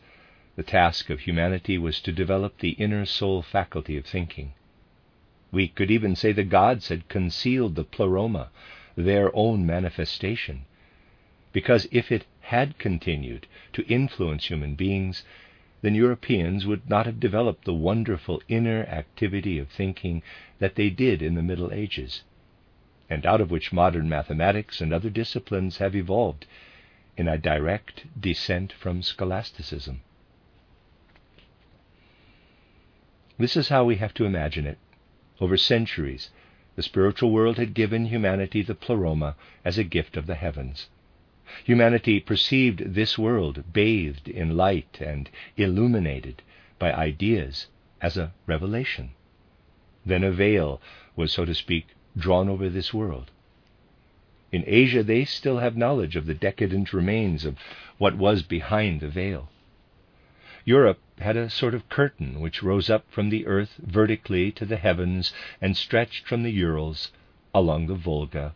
the 0.55 0.63
task 0.63 1.11
of 1.11 1.19
humanity 1.19 1.77
was 1.77 2.01
to 2.03 2.13
develop 2.13 2.59
the 2.59 2.71
inner 2.85 3.05
soul 3.05 3.43
faculty 3.43 3.97
of 3.97 4.07
thinking. 4.07 4.53
We 5.51 5.67
could 5.67 5.91
even 5.91 6.15
say 6.15 6.31
the 6.31 6.45
gods 6.45 6.87
had 6.87 7.09
concealed 7.09 7.75
the 7.75 7.83
pleroma, 7.83 8.51
their 8.95 9.35
own 9.35 9.67
manifestation, 9.67 10.67
because 11.53 11.89
if 11.91 12.13
it 12.13 12.27
had 12.43 12.79
continued 12.79 13.49
to 13.73 13.85
influence 13.89 14.47
human 14.47 14.77
beings, 14.77 15.25
then 15.83 15.95
Europeans 15.95 16.67
would 16.67 16.89
not 16.89 17.07
have 17.07 17.21
developed 17.21 17.65
the 17.65 17.75
wonderful 17.75 18.43
inner 18.49 18.83
activity 18.85 19.59
of 19.59 19.69
thinking 19.69 20.23
that 20.59 20.75
they 20.75 20.91
did 20.91 21.23
in 21.23 21.35
the 21.35 21.43
Middle 21.43 21.73
Ages, 21.73 22.23
and 23.09 23.25
out 23.25 23.41
of 23.41 23.51
which 23.51 23.73
modern 23.73 24.09
mathematics 24.09 24.81
and 24.81 24.93
other 24.93 25.11
disciplines 25.11 25.79
have 25.79 25.97
evolved 25.97 26.47
in 27.17 27.29
a 27.29 27.39
direct 27.39 28.05
descent 28.21 28.73
from 28.73 29.03
scholasticism. 29.03 30.01
This 33.39 33.57
is 33.57 33.69
how 33.69 33.85
we 33.85 33.97
have 33.97 34.13
to 34.15 34.27
imagine 34.27 34.67
it. 34.67 34.79
Over 35.41 35.57
centuries, 35.57 36.31
the 36.77 36.83
spiritual 36.83 37.31
world 37.31 37.57
had 37.57 37.73
given 37.73 38.07
humanity 38.07 38.63
the 38.63 38.75
pleroma 38.75 39.35
as 39.65 39.79
a 39.79 39.85
gift 39.85 40.19
of 40.19 40.27
the 40.27 40.35
heavens. 40.35 40.89
Humanity 41.65 42.21
perceived 42.21 42.95
this 42.95 43.19
world 43.19 43.73
bathed 43.73 44.29
in 44.29 44.57
light 44.57 44.99
and 45.01 45.29
illuminated 45.57 46.43
by 46.79 46.93
ideas 46.93 47.67
as 48.01 48.17
a 48.17 48.33
revelation. 48.47 49.11
Then 50.07 50.23
a 50.23 50.31
veil 50.31 50.81
was, 51.17 51.33
so 51.33 51.45
to 51.45 51.53
speak, 51.57 51.89
drawn 52.17 52.49
over 52.49 52.69
this 52.69 52.95
world. 52.95 53.33
In 54.53 54.63
Asia, 54.65 55.03
they 55.03 55.25
still 55.25 55.59
have 55.59 55.77
knowledge 55.77 56.15
of 56.15 56.27
the 56.27 56.35
decadent 56.35 56.93
remains 56.93 57.45
of 57.45 57.57
what 57.99 58.17
was 58.17 58.45
behind 58.45 59.01
the 59.01 59.09
veil. 59.09 59.49
Europe 60.65 61.01
had 61.19 61.37
a 61.37 61.51
sort 61.51 61.75
of 61.75 61.89
curtain 61.89 62.41
which 62.41 62.63
rose 62.63 62.89
up 62.89 63.11
from 63.11 63.29
the 63.29 63.45
earth 63.47 63.75
vertically 63.79 64.53
to 64.53 64.65
the 64.65 64.77
heavens 64.77 65.35
and 65.61 65.77
stretched 65.77 66.29
from 66.29 66.45
the 66.45 66.53
Urals 66.53 67.11
along 67.53 67.89
the 67.89 67.97
Volga, 67.97 68.55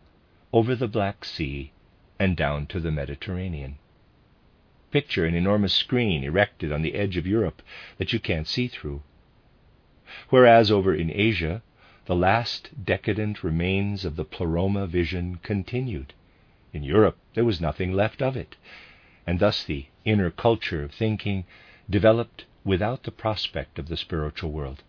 over 0.52 0.76
the 0.76 0.86
Black 0.86 1.24
Sea, 1.24 1.72
and 2.18 2.37
down 2.37 2.66
to 2.66 2.80
the 2.80 2.90
Mediterranean. 2.90 3.78
Picture 4.90 5.25
an 5.25 5.35
enormous 5.35 5.75
screen 5.75 6.23
erected 6.23 6.71
on 6.71 6.83
the 6.83 6.94
edge 6.94 7.16
of 7.16 7.26
Europe 7.26 7.62
that 7.99 8.12
you 8.12 8.21
can't 8.21 8.47
see 8.47 8.68
through. 8.68 9.02
Whereas 10.30 10.71
over 10.71 10.94
in 10.94 11.11
Asia, 11.11 11.62
the 12.06 12.14
last 12.14 12.85
decadent 12.85 13.42
remains 13.42 14.04
of 14.04 14.16
the 14.16 14.25
pleroma 14.25 14.87
vision 14.87 15.40
continued, 15.42 16.12
In 16.73 16.83
Europe, 16.83 17.18
there 17.35 17.44
was 17.44 17.61
nothing 17.61 17.92
left 17.92 18.23
of 18.23 18.37
it, 18.37 18.56
and 19.26 19.40
thus 19.40 19.64
the 19.64 19.87
inner 20.04 20.30
culture 20.30 20.85
of 20.85 20.92
thinking 20.92 21.44
developed 21.88 22.44
without 22.64 23.02
the 23.02 23.11
prospect 23.11 23.78
of 23.78 23.88
the 23.88 23.97
spiritual 23.97 24.52
world. 24.52 24.83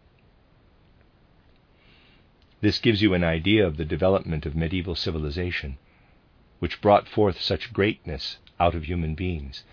This 2.62 2.80
gives 2.80 3.02
you 3.02 3.14
an 3.14 3.24
idea 3.24 3.66
of 3.66 3.78
the 3.78 3.86
development 3.86 4.46
of 4.46 4.56
medieval 4.56 4.96
civilization, 4.96 5.78
which 6.66 6.82
brought 6.82 7.08
forth 7.08 7.40
such 7.40 7.72
greatness 7.72 8.40
out 8.60 8.74
of 8.74 8.86
human 8.86 9.14
beings, 9.14 9.64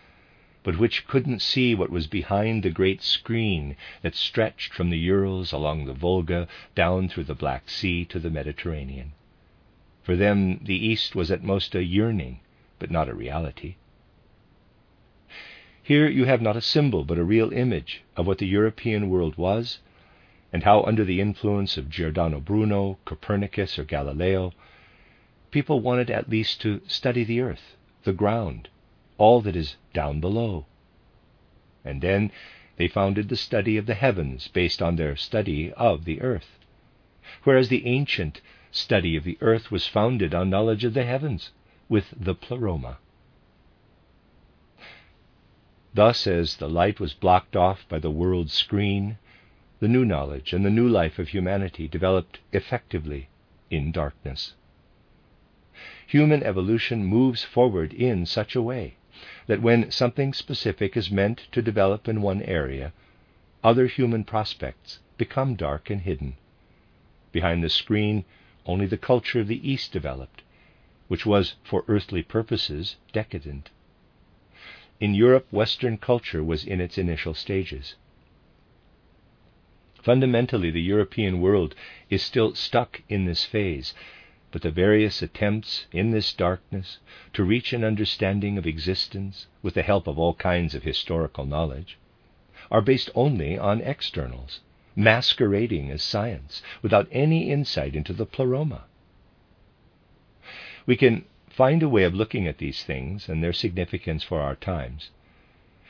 but 0.62 0.78
which 0.78 1.06
couldn't 1.06 1.40
see 1.40 1.74
what 1.74 1.88
was 1.88 2.06
behind 2.06 2.62
the 2.62 2.68
great 2.68 3.00
screen 3.00 3.74
that 4.02 4.14
stretched 4.14 4.74
from 4.74 4.90
the 4.90 4.98
Urals 4.98 5.52
along 5.52 5.86
the 5.86 5.94
Volga 5.94 6.46
down 6.74 7.08
through 7.08 7.24
the 7.24 7.34
Black 7.34 7.70
Sea 7.70 8.04
to 8.04 8.18
the 8.18 8.28
Mediterranean. 8.28 9.12
For 10.02 10.16
them, 10.16 10.62
the 10.62 10.74
East 10.74 11.14
was 11.14 11.30
at 11.30 11.42
most 11.42 11.74
a 11.74 11.82
yearning, 11.82 12.40
but 12.78 12.90
not 12.90 13.08
a 13.08 13.14
reality. 13.14 13.76
Here 15.82 16.10
you 16.10 16.26
have 16.26 16.42
not 16.42 16.58
a 16.58 16.60
symbol, 16.60 17.04
but 17.04 17.16
a 17.16 17.24
real 17.24 17.54
image 17.54 18.02
of 18.18 18.26
what 18.26 18.36
the 18.36 18.46
European 18.46 19.08
world 19.08 19.38
was, 19.38 19.78
and 20.52 20.64
how, 20.64 20.82
under 20.82 21.06
the 21.06 21.22
influence 21.22 21.78
of 21.78 21.88
Giordano 21.88 22.38
Bruno, 22.38 22.98
Copernicus, 23.06 23.78
or 23.78 23.84
Galileo, 23.84 24.52
people 25.52 25.80
wanted 25.80 26.10
at 26.10 26.28
least 26.28 26.60
to 26.62 26.80
study 26.88 27.22
the 27.22 27.40
earth, 27.40 27.76
the 28.02 28.12
ground, 28.12 28.68
all 29.18 29.40
that 29.42 29.54
is 29.54 29.76
down 29.94 30.18
below. 30.20 30.66
And 31.84 32.00
then 32.00 32.32
they 32.76 32.88
founded 32.88 33.28
the 33.28 33.36
study 33.36 33.76
of 33.76 33.86
the 33.86 33.94
heavens 33.94 34.48
based 34.48 34.82
on 34.82 34.96
their 34.96 35.14
study 35.14 35.72
of 35.74 36.04
the 36.04 36.20
earth, 36.20 36.58
whereas 37.44 37.68
the 37.68 37.86
ancient 37.86 38.40
study 38.72 39.14
of 39.14 39.24
the 39.24 39.38
earth 39.40 39.70
was 39.70 39.86
founded 39.86 40.34
on 40.34 40.50
knowledge 40.50 40.84
of 40.84 40.94
the 40.94 41.04
heavens 41.04 41.52
with 41.88 42.06
the 42.18 42.34
pleroma. 42.34 42.98
Thus, 45.94 46.26
as 46.26 46.56
the 46.56 46.70
light 46.70 46.98
was 46.98 47.12
blocked 47.12 47.54
off 47.54 47.86
by 47.88 47.98
the 47.98 48.10
world's 48.10 48.54
screen, 48.54 49.18
the 49.78 49.88
new 49.88 50.06
knowledge 50.06 50.54
and 50.54 50.64
the 50.64 50.70
new 50.70 50.88
life 50.88 51.18
of 51.18 51.28
humanity 51.28 51.86
developed 51.86 52.38
effectively 52.52 53.28
in 53.70 53.92
darkness. 53.92 54.54
Human 56.06 56.42
evolution 56.42 57.04
moves 57.04 57.44
forward 57.44 57.92
in 57.92 58.26
such 58.26 58.54
a 58.54 58.62
way 58.62 58.96
that 59.46 59.62
when 59.62 59.90
something 59.90 60.32
specific 60.32 60.96
is 60.96 61.10
meant 61.10 61.46
to 61.52 61.62
develop 61.62 62.08
in 62.08 62.22
one 62.22 62.42
area, 62.42 62.92
other 63.62 63.86
human 63.86 64.24
prospects 64.24 64.98
become 65.16 65.54
dark 65.54 65.90
and 65.90 66.02
hidden. 66.02 66.36
Behind 67.30 67.62
the 67.62 67.70
screen, 67.70 68.24
only 68.66 68.86
the 68.86 68.98
culture 68.98 69.40
of 69.40 69.48
the 69.48 69.70
East 69.70 69.92
developed, 69.92 70.42
which 71.08 71.24
was, 71.24 71.54
for 71.62 71.84
earthly 71.88 72.22
purposes, 72.22 72.96
decadent. 73.12 73.70
In 75.00 75.14
Europe, 75.14 75.46
Western 75.50 75.98
culture 75.98 76.42
was 76.42 76.64
in 76.64 76.80
its 76.80 76.98
initial 76.98 77.34
stages. 77.34 77.96
Fundamentally, 80.02 80.70
the 80.70 80.82
European 80.82 81.40
world 81.40 81.74
is 82.10 82.22
still 82.22 82.54
stuck 82.54 83.02
in 83.08 83.24
this 83.24 83.44
phase, 83.44 83.94
but 84.52 84.60
the 84.60 84.70
various 84.70 85.22
attempts 85.22 85.86
in 85.92 86.10
this 86.10 86.30
darkness 86.34 86.98
to 87.32 87.42
reach 87.42 87.72
an 87.72 87.82
understanding 87.82 88.58
of 88.58 88.66
existence 88.66 89.46
with 89.62 89.72
the 89.72 89.82
help 89.82 90.06
of 90.06 90.18
all 90.18 90.34
kinds 90.34 90.74
of 90.74 90.82
historical 90.82 91.46
knowledge 91.46 91.96
are 92.70 92.82
based 92.82 93.08
only 93.14 93.56
on 93.56 93.80
externals 93.80 94.60
masquerading 94.94 95.90
as 95.90 96.02
science 96.02 96.62
without 96.82 97.08
any 97.10 97.50
insight 97.50 97.96
into 97.96 98.12
the 98.12 98.26
pleroma. 98.26 98.84
We 100.84 100.96
can 100.96 101.24
find 101.48 101.82
a 101.82 101.88
way 101.88 102.04
of 102.04 102.14
looking 102.14 102.46
at 102.46 102.58
these 102.58 102.84
things 102.84 103.30
and 103.30 103.42
their 103.42 103.54
significance 103.54 104.22
for 104.22 104.40
our 104.42 104.56
times 104.56 105.08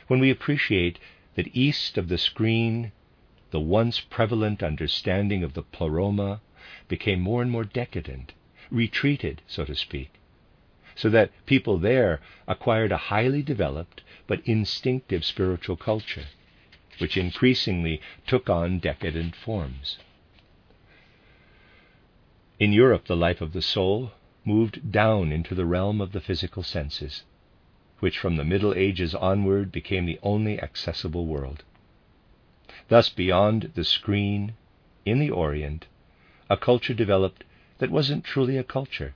when 0.06 0.20
we 0.20 0.30
appreciate 0.30 1.00
that 1.34 1.54
east 1.56 1.98
of 1.98 2.08
the 2.08 2.18
screen, 2.18 2.92
the 3.50 3.60
once 3.60 3.98
prevalent 3.98 4.62
understanding 4.62 5.42
of 5.42 5.54
the 5.54 5.62
pleroma 5.62 6.40
became 6.86 7.20
more 7.20 7.42
and 7.42 7.50
more 7.50 7.64
decadent, 7.64 8.32
retreated, 8.72 9.42
so 9.46 9.64
to 9.64 9.74
speak, 9.74 10.10
so 10.94 11.08
that 11.10 11.30
people 11.46 11.78
there 11.78 12.20
acquired 12.48 12.90
a 12.90 12.96
highly 13.12 13.42
developed 13.42 14.02
but 14.26 14.40
instinctive 14.46 15.24
spiritual 15.24 15.76
culture 15.76 16.24
which 16.98 17.16
increasingly 17.16 18.00
took 18.26 18.48
on 18.48 18.78
decadent 18.78 19.34
forms. 19.34 19.98
In 22.58 22.72
Europe, 22.72 23.06
the 23.06 23.16
life 23.16 23.40
of 23.40 23.52
the 23.52 23.62
soul 23.62 24.12
moved 24.44 24.92
down 24.92 25.32
into 25.32 25.54
the 25.54 25.66
realm 25.66 26.00
of 26.00 26.12
the 26.12 26.20
physical 26.20 26.62
senses, 26.62 27.24
which 28.00 28.18
from 28.18 28.36
the 28.36 28.44
Middle 28.44 28.74
Ages 28.74 29.14
onward 29.14 29.72
became 29.72 30.06
the 30.06 30.18
only 30.22 30.60
accessible 30.60 31.26
world. 31.26 31.64
Thus, 32.88 33.08
beyond 33.08 33.72
the 33.74 33.84
screen, 33.84 34.54
in 35.04 35.18
the 35.18 35.30
Orient, 35.30 35.86
a 36.50 36.56
culture 36.56 36.94
developed 36.94 37.44
that 37.82 37.90
wasn't 37.90 38.22
truly 38.22 38.56
a 38.56 38.62
culture, 38.62 39.12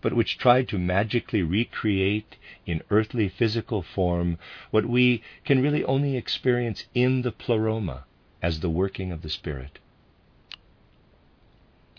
but 0.00 0.14
which 0.14 0.38
tried 0.38 0.66
to 0.66 0.78
magically 0.78 1.42
recreate 1.42 2.36
in 2.64 2.80
earthly 2.88 3.28
physical 3.28 3.82
form 3.82 4.38
what 4.70 4.86
we 4.86 5.22
can 5.44 5.60
really 5.60 5.84
only 5.84 6.16
experience 6.16 6.86
in 6.94 7.20
the 7.20 7.30
pleroma 7.30 8.06
as 8.40 8.60
the 8.60 8.70
working 8.70 9.12
of 9.12 9.20
the 9.20 9.28
Spirit. 9.28 9.78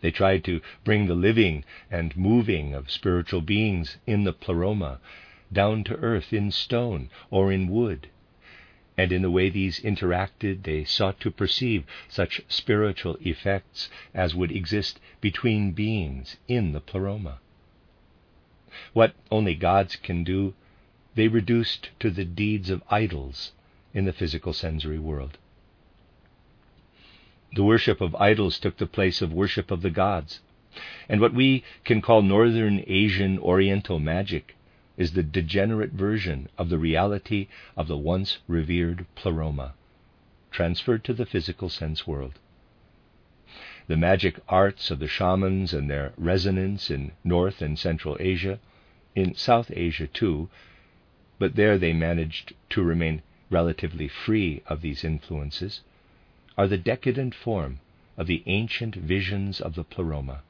They 0.01 0.09
tried 0.09 0.43
to 0.45 0.59
bring 0.83 1.05
the 1.05 1.13
living 1.13 1.63
and 1.91 2.17
moving 2.17 2.73
of 2.73 2.89
spiritual 2.89 3.41
beings 3.41 3.97
in 4.07 4.23
the 4.23 4.33
pleroma 4.33 4.99
down 5.53 5.83
to 5.83 5.97
earth 5.97 6.33
in 6.33 6.49
stone 6.49 7.11
or 7.29 7.51
in 7.51 7.67
wood. 7.67 8.09
And 8.97 9.11
in 9.11 9.21
the 9.21 9.29
way 9.29 9.49
these 9.49 9.79
interacted, 9.79 10.63
they 10.63 10.83
sought 10.83 11.19
to 11.19 11.29
perceive 11.29 11.85
such 12.09 12.41
spiritual 12.47 13.15
effects 13.21 13.89
as 14.13 14.33
would 14.33 14.51
exist 14.51 14.99
between 15.21 15.71
beings 15.71 16.37
in 16.47 16.71
the 16.71 16.81
pleroma. 16.81 17.39
What 18.93 19.13
only 19.29 19.53
gods 19.53 19.95
can 19.95 20.23
do, 20.23 20.55
they 21.13 21.27
reduced 21.27 21.91
to 21.99 22.09
the 22.09 22.25
deeds 22.25 22.69
of 22.69 22.83
idols 22.89 23.53
in 23.93 24.05
the 24.05 24.13
physical 24.13 24.53
sensory 24.53 24.99
world. 24.99 25.37
The 27.53 27.63
worship 27.63 28.01
of 28.01 28.15
idols 28.15 28.59
took 28.59 28.77
the 28.77 28.85
place 28.87 29.21
of 29.21 29.31
worship 29.31 29.71
of 29.71 29.81
the 29.81 29.89
gods, 29.89 30.41
and 31.07 31.21
what 31.21 31.33
we 31.33 31.63
can 31.85 32.01
call 32.01 32.21
Northern 32.21 32.83
Asian 32.87 33.39
Oriental 33.39 33.99
magic 33.99 34.56
is 34.97 35.13
the 35.13 35.23
degenerate 35.23 35.91
version 35.91 36.49
of 36.57 36.69
the 36.69 36.79
reality 36.79 37.47
of 37.77 37.87
the 37.87 37.97
once 37.97 38.39
revered 38.47 39.05
pleroma, 39.15 39.73
transferred 40.51 41.03
to 41.03 41.13
the 41.13 41.25
physical 41.25 41.69
sense 41.69 42.07
world. 42.07 42.39
The 43.87 43.95
magic 43.95 44.39
arts 44.49 44.91
of 44.91 44.99
the 44.99 45.07
shamans 45.07 45.73
and 45.73 45.89
their 45.89 46.13
resonance 46.17 46.91
in 46.91 47.11
North 47.23 47.61
and 47.61 47.79
Central 47.79 48.17
Asia, 48.19 48.59
in 49.15 49.35
South 49.35 49.71
Asia 49.73 50.07
too, 50.07 50.49
but 51.39 51.55
there 51.55 51.77
they 51.77 51.93
managed 51.93 52.53
to 52.71 52.83
remain 52.83 53.21
relatively 53.49 54.07
free 54.07 54.61
of 54.65 54.81
these 54.81 55.03
influences, 55.03 55.81
are 56.57 56.67
the 56.67 56.77
decadent 56.77 57.35
form 57.35 57.79
of 58.17 58.27
the 58.27 58.43
ancient 58.47 58.95
visions 58.95 59.61
of 59.61 59.75
the 59.75 59.83
pleroma. 59.83 60.41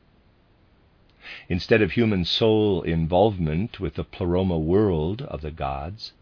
Instead 1.50 1.82
of 1.82 1.94
human 1.94 2.24
soul 2.24 2.84
involvement 2.84 3.80
with 3.80 3.96
the 3.96 4.04
pleroma 4.04 4.56
world 4.60 5.24
of 5.24 5.42
the 5.42 5.50
gods, 5.50 6.14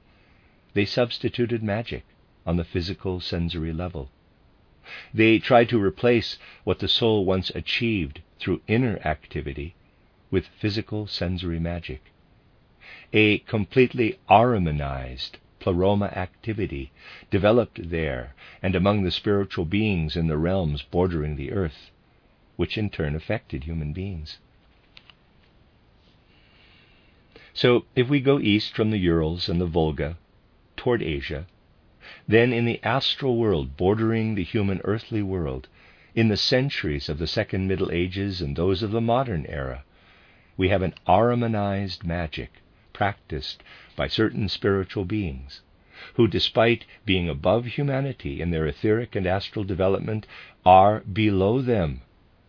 they 0.74 0.86
substituted 0.86 1.62
magic 1.62 2.06
on 2.46 2.56
the 2.56 2.64
physical 2.64 3.20
sensory 3.20 3.74
level. 3.74 4.10
They 5.14 5.38
tried 5.38 5.68
to 5.68 5.84
replace 5.84 6.38
what 6.64 6.80
the 6.80 6.88
soul 6.88 7.26
once 7.26 7.50
achieved 7.50 8.22
through 8.40 8.62
inner 8.70 8.98
activity 9.04 9.76
with 10.32 10.48
physical 10.48 11.08
sensory 11.08 11.60
magic. 11.60 12.02
A 13.12 13.40
completely 13.40 14.18
Ahrimanized 14.30 15.32
pleroma 15.60 16.06
activity 16.16 16.94
developed 17.30 17.90
there 17.90 18.34
and 18.64 18.76
among 18.76 19.04
the 19.04 19.12
spiritual 19.12 19.66
beings 19.66 20.16
in 20.16 20.28
the 20.28 20.38
realms 20.38 20.84
bordering 20.84 21.36
the 21.36 21.52
earth, 21.52 21.92
which 22.56 22.78
in 22.78 22.90
turn 22.90 23.14
affected 23.14 23.66
human 23.66 23.92
beings. 23.92 24.40
So, 27.58 27.86
if 27.96 28.10
we 28.10 28.20
go 28.20 28.38
east 28.38 28.76
from 28.76 28.92
the 28.92 28.98
Urals 28.98 29.48
and 29.48 29.62
the 29.62 29.66
Volga 29.66 30.18
toward 30.76 31.02
Asia, 31.02 31.48
then, 32.28 32.52
in 32.52 32.66
the 32.66 32.84
astral 32.84 33.38
world 33.38 33.78
bordering 33.78 34.36
the 34.36 34.44
human 34.44 34.82
earthly 34.84 35.22
world, 35.22 35.70
in 36.14 36.28
the 36.28 36.36
centuries 36.36 37.08
of 37.08 37.18
the 37.18 37.28
Second 37.28 37.66
Middle 37.66 37.94
Ages 37.94 38.42
and 38.42 38.58
those 38.58 38.84
of 38.84 38.92
the 38.92 39.00
modern 39.00 39.46
era, 39.46 39.86
we 40.58 40.68
have 40.68 40.82
an 40.82 40.96
Ahrimanized 41.08 42.04
magic 42.04 42.52
practiced 42.92 43.64
by 43.96 44.10
certain 44.10 44.50
spiritual 44.50 45.06
beings 45.06 45.62
who, 46.16 46.28
despite 46.28 46.84
being 47.06 47.30
above 47.30 47.68
humanity 47.68 48.42
in 48.42 48.52
their 48.52 48.68
etheric 48.68 49.16
and 49.16 49.26
astral 49.26 49.64
development, 49.64 50.28
are 50.66 51.00
below 51.00 51.62
them 51.62 52.02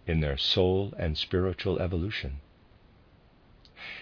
in 0.05 0.19
their 0.19 0.37
soul 0.37 0.93
and 0.99 1.17
spiritual 1.17 1.79
evolution. 1.79 2.41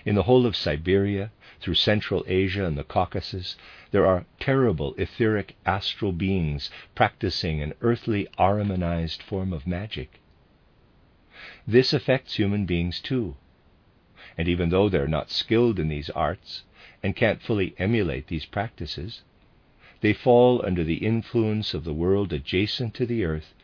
In 0.07 0.17
the 0.17 0.25
whole 0.25 0.45
of 0.45 0.55
Siberia, 0.55 1.31
through 1.61 1.77
Central 1.77 2.25
Asia 2.29 2.67
and 2.67 2.77
the 2.77 2.85
Caucasus, 2.85 3.57
there 3.91 4.05
are 4.05 4.27
terrible 4.39 4.95
etheric 4.99 5.57
astral 5.65 6.13
beings 6.13 6.71
practicing 6.95 7.63
an 7.63 7.73
earthly 7.81 8.29
Ahrimanized 8.39 9.23
form 9.23 9.55
of 9.55 9.67
magic. 9.67 10.21
This 11.67 11.95
affects 11.95 12.35
human 12.37 12.67
beings 12.67 13.01
too. 13.01 13.37
And 14.37 14.47
even 14.47 14.69
though 14.69 14.91
they're 14.91 15.09
not 15.09 15.31
skilled 15.31 15.79
in 15.79 15.89
these 15.89 16.11
arts 16.11 16.65
and 17.03 17.17
can't 17.17 17.41
fully 17.41 17.75
emulate 17.79 18.27
these 18.27 18.45
practices, 18.45 19.23
they 20.03 20.13
fall 20.13 20.63
under 20.67 20.85
the 20.85 20.99
influence 21.07 21.73
of 21.73 21.85
the 21.85 21.95
world 21.95 22.31
adjacent 22.31 22.93
to 22.97 23.07
the 23.07 23.25
earth 23.25 23.55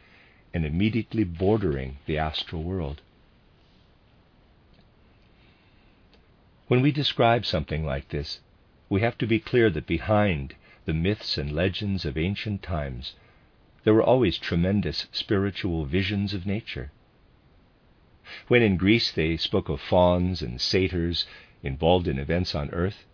and 0.54 0.64
immediately 0.64 1.24
bordering 1.24 1.98
the 2.06 2.16
astral 2.16 2.62
world. 2.62 3.02
When 6.70 6.82
we 6.82 6.92
describe 6.92 7.44
something 7.44 7.84
like 7.84 8.10
this, 8.10 8.38
we 8.88 9.00
have 9.00 9.18
to 9.18 9.26
be 9.26 9.40
clear 9.40 9.70
that 9.70 9.88
behind 9.88 10.54
the 10.84 10.94
myths 10.94 11.36
and 11.36 11.50
legends 11.50 12.04
of 12.04 12.16
ancient 12.16 12.62
times, 12.62 13.16
there 13.82 13.92
were 13.92 14.04
always 14.04 14.38
tremendous 14.38 15.08
spiritual 15.10 15.84
visions 15.84 16.32
of 16.32 16.46
nature. 16.46 16.92
When 18.46 18.62
in 18.62 18.76
Greece 18.76 19.10
they 19.10 19.36
spoke 19.36 19.68
of 19.68 19.80
fauns 19.80 20.42
and 20.42 20.60
satyrs 20.60 21.26
involved 21.60 22.06
in 22.06 22.20
events 22.20 22.54
on 22.54 22.70
earth, 22.70 23.04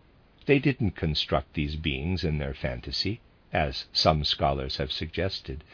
they 0.44 0.58
didn't 0.58 0.90
construct 0.90 1.54
these 1.54 1.76
beings 1.76 2.24
in 2.24 2.36
their 2.36 2.52
fantasy, 2.52 3.20
as 3.54 3.86
some 3.90 4.22
scholars 4.24 4.76
have 4.76 4.92
suggested, 4.92 5.64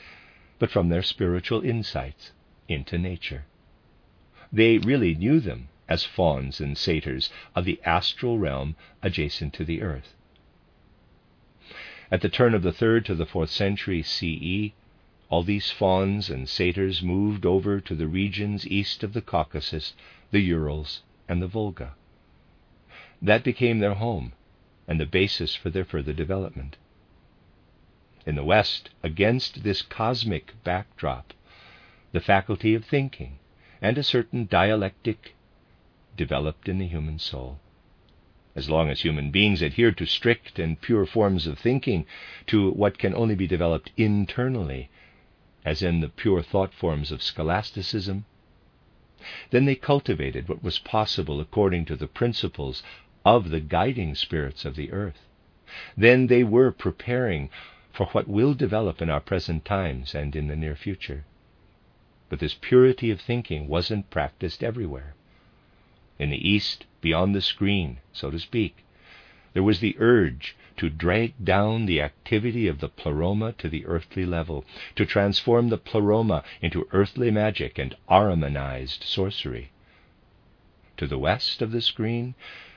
but 0.60 0.70
from 0.70 0.88
their 0.88 1.02
spiritual 1.02 1.64
insights 1.64 2.30
into 2.68 2.96
nature. 2.96 3.44
They 4.52 4.78
really 4.78 5.16
knew 5.16 5.40
them 5.40 5.66
as 5.92 6.04
fauns 6.04 6.58
and 6.58 6.78
satyrs 6.78 7.28
of 7.54 7.66
the 7.66 7.78
astral 7.84 8.38
realm 8.38 8.74
adjacent 9.02 9.52
to 9.52 9.62
the 9.62 9.82
earth. 9.82 10.14
At 12.10 12.22
the 12.22 12.30
turn 12.30 12.54
of 12.54 12.62
the 12.62 12.72
third 12.72 13.04
to 13.04 13.14
the 13.14 13.26
fourth 13.26 13.50
century 13.50 14.02
CE, 14.02 14.72
all 15.28 15.42
these 15.42 15.70
fauns 15.70 16.30
and 16.30 16.48
satyrs 16.48 17.02
moved 17.02 17.44
over 17.44 17.78
to 17.78 17.94
the 17.94 18.06
regions 18.06 18.66
east 18.66 19.02
of 19.02 19.12
the 19.12 19.20
Caucasus, 19.20 19.92
the 20.30 20.40
Urals, 20.40 21.02
and 21.28 21.42
the 21.42 21.46
Volga. 21.46 21.92
That 23.20 23.44
became 23.44 23.80
their 23.80 23.92
home, 23.92 24.32
and 24.88 24.98
the 24.98 25.04
basis 25.04 25.54
for 25.54 25.68
their 25.68 25.84
further 25.84 26.14
development. 26.14 26.78
In 28.24 28.34
the 28.34 28.44
West, 28.44 28.88
against 29.02 29.62
this 29.62 29.82
cosmic 29.82 30.54
backdrop, 30.64 31.34
the 32.12 32.20
faculty 32.20 32.74
of 32.74 32.82
thinking 32.86 33.38
and 33.82 33.98
a 33.98 34.02
certain 34.02 34.46
dialectic 34.46 35.34
developed 36.16 36.68
in 36.68 36.78
the 36.78 36.86
human 36.86 37.18
soul. 37.18 37.58
As 38.54 38.68
long 38.68 38.90
as 38.90 39.00
human 39.00 39.30
beings 39.30 39.62
adhere 39.62 39.92
to 39.92 40.04
strict 40.04 40.58
and 40.58 40.80
pure 40.80 41.06
forms 41.06 41.46
of 41.46 41.58
thinking, 41.58 42.04
to 42.46 42.70
what 42.70 42.98
can 42.98 43.14
only 43.14 43.34
be 43.34 43.46
developed 43.46 43.90
internally, 43.96 44.90
as 45.64 45.82
in 45.82 46.00
the 46.00 46.08
pure 46.08 46.42
thought 46.42 46.74
forms 46.74 47.10
of 47.10 47.22
scholasticism, 47.22 48.26
then 49.50 49.64
they 49.64 49.74
cultivated 49.74 50.48
what 50.48 50.62
was 50.62 50.78
possible 50.80 51.40
according 51.40 51.84
to 51.86 51.96
the 51.96 52.08
principles 52.08 52.82
of 53.24 53.50
the 53.50 53.60
guiding 53.60 54.14
spirits 54.14 54.64
of 54.64 54.76
the 54.76 54.92
earth, 54.92 55.28
then 55.96 56.26
they 56.26 56.44
were 56.44 56.70
preparing 56.70 57.48
for 57.92 58.06
what 58.06 58.28
will 58.28 58.54
develop 58.54 59.00
in 59.00 59.08
our 59.08 59.20
present 59.20 59.64
times 59.64 60.14
and 60.14 60.34
in 60.34 60.48
the 60.48 60.56
near 60.56 60.74
future. 60.74 61.24
But 62.28 62.40
this 62.40 62.54
purity 62.54 63.10
of 63.10 63.20
thinking 63.20 63.68
wasn't 63.68 64.10
practiced 64.10 64.64
everywhere. 64.64 65.14
In 66.18 66.28
the 66.28 66.46
East, 66.46 66.84
beyond 67.00 67.34
the 67.34 67.40
screen, 67.40 67.96
so 68.12 68.30
to 68.30 68.38
speak, 68.38 68.84
there 69.54 69.62
was 69.62 69.80
the 69.80 69.96
urge 69.98 70.54
to 70.76 70.90
drag 70.90 71.32
down 71.42 71.86
the 71.86 72.02
activity 72.02 72.66
of 72.68 72.80
the 72.80 72.88
pleroma 72.90 73.52
to 73.56 73.66
the 73.70 73.86
earthly 73.86 74.26
level, 74.26 74.66
to 74.94 75.06
transform 75.06 75.70
the 75.70 75.78
pleroma 75.78 76.44
into 76.60 76.86
earthly 76.92 77.30
magic 77.30 77.78
and 77.78 77.96
Ahrimanized 78.10 79.02
sorcery. 79.04 79.70
To 80.98 81.06
the 81.06 81.16
west 81.16 81.62
of 81.62 81.72
the 81.72 81.80
screen, 81.80 82.34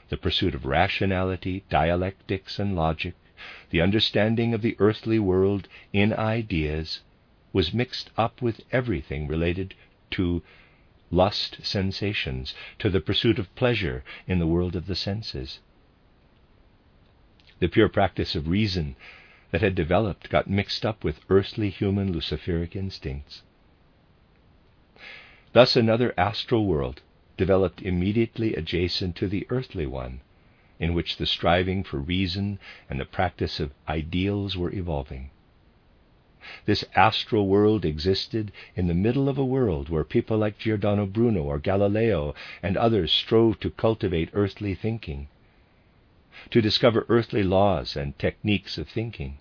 the 0.07 0.15
pursuit 0.15 0.55
of 0.55 0.65
rationality, 0.65 1.65
dialectics, 1.69 2.57
and 2.57 2.73
logic, 2.73 3.15
the 3.69 3.81
understanding 3.81 4.53
of 4.53 4.61
the 4.61 4.77
earthly 4.79 5.19
world 5.19 5.67
in 5.91 6.13
ideas, 6.13 7.01
was 7.51 7.73
mixed 7.73 8.11
up 8.17 8.41
with 8.41 8.61
everything 8.71 9.27
related 9.27 9.73
to 10.11 10.41
lust 11.15 11.57
sensations, 11.63 12.53
to 12.79 12.89
the 12.89 12.99
pursuit 12.99 13.39
of 13.39 13.55
pleasure 13.55 14.03
in 14.27 14.39
the 14.39 14.47
world 14.47 14.75
of 14.75 14.85
the 14.87 14.95
senses. 14.95 15.59
The 17.59 17.69
pure 17.69 17.89
practice 17.89 18.35
of 18.35 18.49
reason 18.49 18.95
that 19.51 19.61
had 19.61 19.75
developed 19.75 20.29
got 20.29 20.49
mixed 20.49 20.85
up 20.85 21.03
with 21.03 21.21
earthly 21.29 21.69
human 21.69 22.11
luciferic 22.11 22.75
instincts. 22.75 23.43
Thus, 25.53 25.77
another 25.77 26.13
astral 26.17 26.65
world 26.65 27.01
developed 27.37 27.81
immediately 27.81 28.53
adjacent 28.55 29.15
to 29.15 29.27
the 29.27 29.47
earthly 29.49 29.85
one, 29.85 30.19
in 30.79 30.93
which 30.93 31.15
the 31.15 31.25
striving 31.25 31.83
for 31.83 31.97
reason 31.97 32.59
and 32.89 32.99
the 32.99 33.05
practice 33.05 33.61
of 33.61 33.71
ideals 33.87 34.57
were 34.57 34.73
evolving. 34.73 35.29
This 36.65 36.85
astral 36.95 37.47
world 37.47 37.85
existed 37.85 38.51
in 38.75 38.85
the 38.85 38.93
middle 38.93 39.27
of 39.27 39.39
a 39.39 39.43
world 39.43 39.89
where 39.89 40.03
people 40.03 40.37
like 40.37 40.59
Giordano 40.59 41.07
Bruno 41.07 41.41
or 41.41 41.57
Galileo 41.57 42.35
and 42.61 42.77
others 42.77 43.11
strove 43.11 43.59
to 43.61 43.71
cultivate 43.71 44.29
earthly 44.31 44.75
thinking, 44.75 45.27
to 46.51 46.61
discover 46.61 47.03
earthly 47.09 47.41
laws 47.41 47.95
and 47.95 48.15
techniques 48.19 48.77
of 48.77 48.87
thinking. 48.87 49.39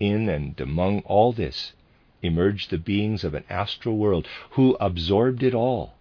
In 0.00 0.30
and 0.30 0.58
among 0.58 1.00
all 1.00 1.34
this 1.34 1.74
emerged 2.22 2.70
the 2.70 2.78
beings 2.78 3.22
of 3.22 3.34
an 3.34 3.44
astral 3.50 3.98
world 3.98 4.26
who 4.52 4.78
absorbed 4.80 5.42
it 5.42 5.52
all 5.54 5.92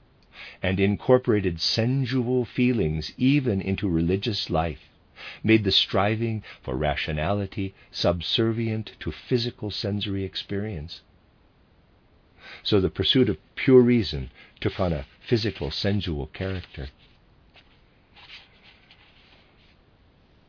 and 0.63 0.79
incorporated 0.79 1.59
sensual 1.59 2.45
feelings 2.45 3.11
even 3.17 3.59
into 3.59 3.89
religious 3.89 4.49
life, 4.49 4.89
made 5.43 5.63
the 5.63 5.71
striving 5.71 6.43
for 6.61 6.75
rationality 6.75 7.73
subservient 7.91 8.93
to 8.99 9.11
physical 9.11 9.71
sensory 9.71 10.23
experience. 10.23 11.01
So 12.63 12.79
the 12.79 12.89
pursuit 12.89 13.29
of 13.29 13.37
pure 13.55 13.81
reason 13.81 14.31
took 14.59 14.79
on 14.79 14.93
a 14.93 15.05
physical 15.19 15.71
sensual 15.71 16.27
character. 16.27 16.89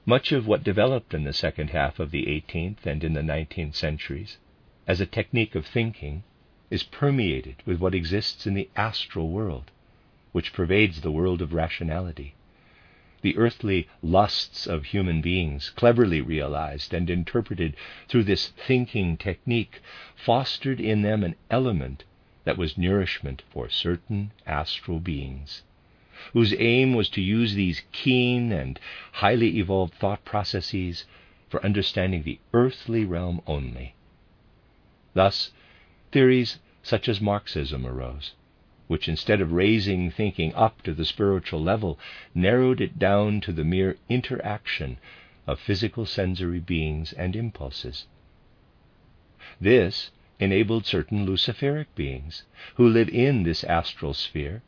Much 0.05 0.31
of 0.31 0.47
what 0.47 0.63
developed 0.63 1.15
in 1.15 1.25
the 1.25 1.33
second 1.33 1.71
half 1.71 1.99
of 1.99 2.13
the 2.13 2.27
18th 2.27 2.87
and 2.87 3.03
in 3.03 3.15
the 3.15 3.23
19th 3.23 3.75
centuries 3.75 4.39
as 4.87 5.01
a 5.01 5.07
technique 5.07 5.57
of 5.57 5.67
thinking 5.67 6.23
is 6.71 6.85
permeated 6.85 7.57
with 7.67 7.81
what 7.81 7.95
exists 7.95 8.47
in 8.47 8.55
the 8.55 8.69
astral 8.77 9.31
world 9.31 9.71
which 10.37 10.53
pervades 10.53 11.01
the 11.01 11.11
world 11.11 11.41
of 11.41 11.55
rationality. 11.55 12.36
The 13.27 13.37
earthly 13.39 13.89
lusts 14.05 14.69
of 14.69 14.85
human 14.85 15.21
beings, 15.21 15.71
cleverly 15.71 16.21
realized 16.21 16.95
and 16.95 17.11
interpreted 17.11 17.75
through 18.07 18.23
this 18.23 18.51
thinking 18.51 19.17
technique, 19.17 19.81
fostered 20.15 20.81
in 20.81 21.03
them 21.03 21.25
an 21.25 21.35
element 21.51 22.05
that 22.45 22.57
was 22.57 22.79
nourishment 22.79 23.43
for 23.51 23.69
certain 23.69 24.31
astral 24.47 25.01
beings, 25.01 25.65
whose 26.35 26.55
aim 26.57 26.95
was 26.95 27.09
to 27.09 27.21
use 27.21 27.55
these 27.55 27.83
keen 27.91 28.53
and 28.53 28.79
highly 29.15 29.59
evolved 29.59 29.95
thought 29.95 30.25
processes 30.25 31.05
for 31.49 31.61
understanding 31.65 32.23
the 32.23 32.39
earthly 32.53 33.05
realm 33.05 33.41
only. 33.45 33.97
Thus, 35.15 35.51
theories 36.12 36.61
such 36.81 37.09
as 37.09 37.21
Marxism 37.21 37.85
arose 37.89 38.35
which 38.87 39.09
instead 39.09 39.40
of 39.40 39.53
raising 39.53 40.11
thinking 40.11 40.55
up 40.55 40.83
to 40.83 40.94
the 40.94 41.05
spiritual 41.05 41.61
level, 41.61 41.99
narrowed 42.35 42.81
it 42.81 42.99
down 42.99 43.40
to 43.40 43.53
the 43.53 43.64
mere 43.64 43.96
interaction 44.09 44.99
of 45.46 45.61
physical 45.61 46.07
sensory 46.07 46.61
beings 46.61 47.12
and 47.12 47.35
impulses. 47.37 48.07
This 49.61 50.11
enabled 50.38 50.87
certain 50.87 51.25
Luciferic 51.25 51.87
beings 51.94 52.44
who 52.75 52.88
live 52.88 53.09
in 53.09 53.42
this 53.42 53.64
astral 53.64 54.14
sphere 54.14 54.62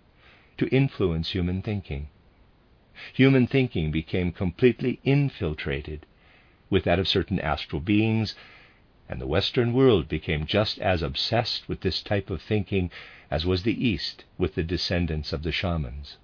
to 0.57 0.69
influence 0.69 1.31
human 1.31 1.63
thinking. 1.63 2.09
Human 3.15 3.47
thinking 3.47 3.91
became 3.91 4.33
completely 4.33 4.99
infiltrated 5.05 6.07
with 6.71 6.85
that 6.85 6.99
of 6.99 7.07
certain 7.09 7.39
astral 7.41 7.81
beings, 7.81 8.35
and 9.09 9.21
the 9.21 9.27
Western 9.27 9.73
world 9.73 10.09
became 10.09 10.47
just 10.47 10.79
as 10.79 11.03
obsessed 11.03 11.69
with 11.69 11.81
this 11.81 12.03
type 12.03 12.31
of 12.31 12.43
thinking 12.43 12.91
as 13.31 13.47
was 13.47 13.63
the 13.63 13.87
East 13.87 14.25
with 14.37 14.55
the 14.55 14.63
descendants 14.63 15.33
of 15.33 15.43
the 15.43 15.53
shamans. 15.53 16.19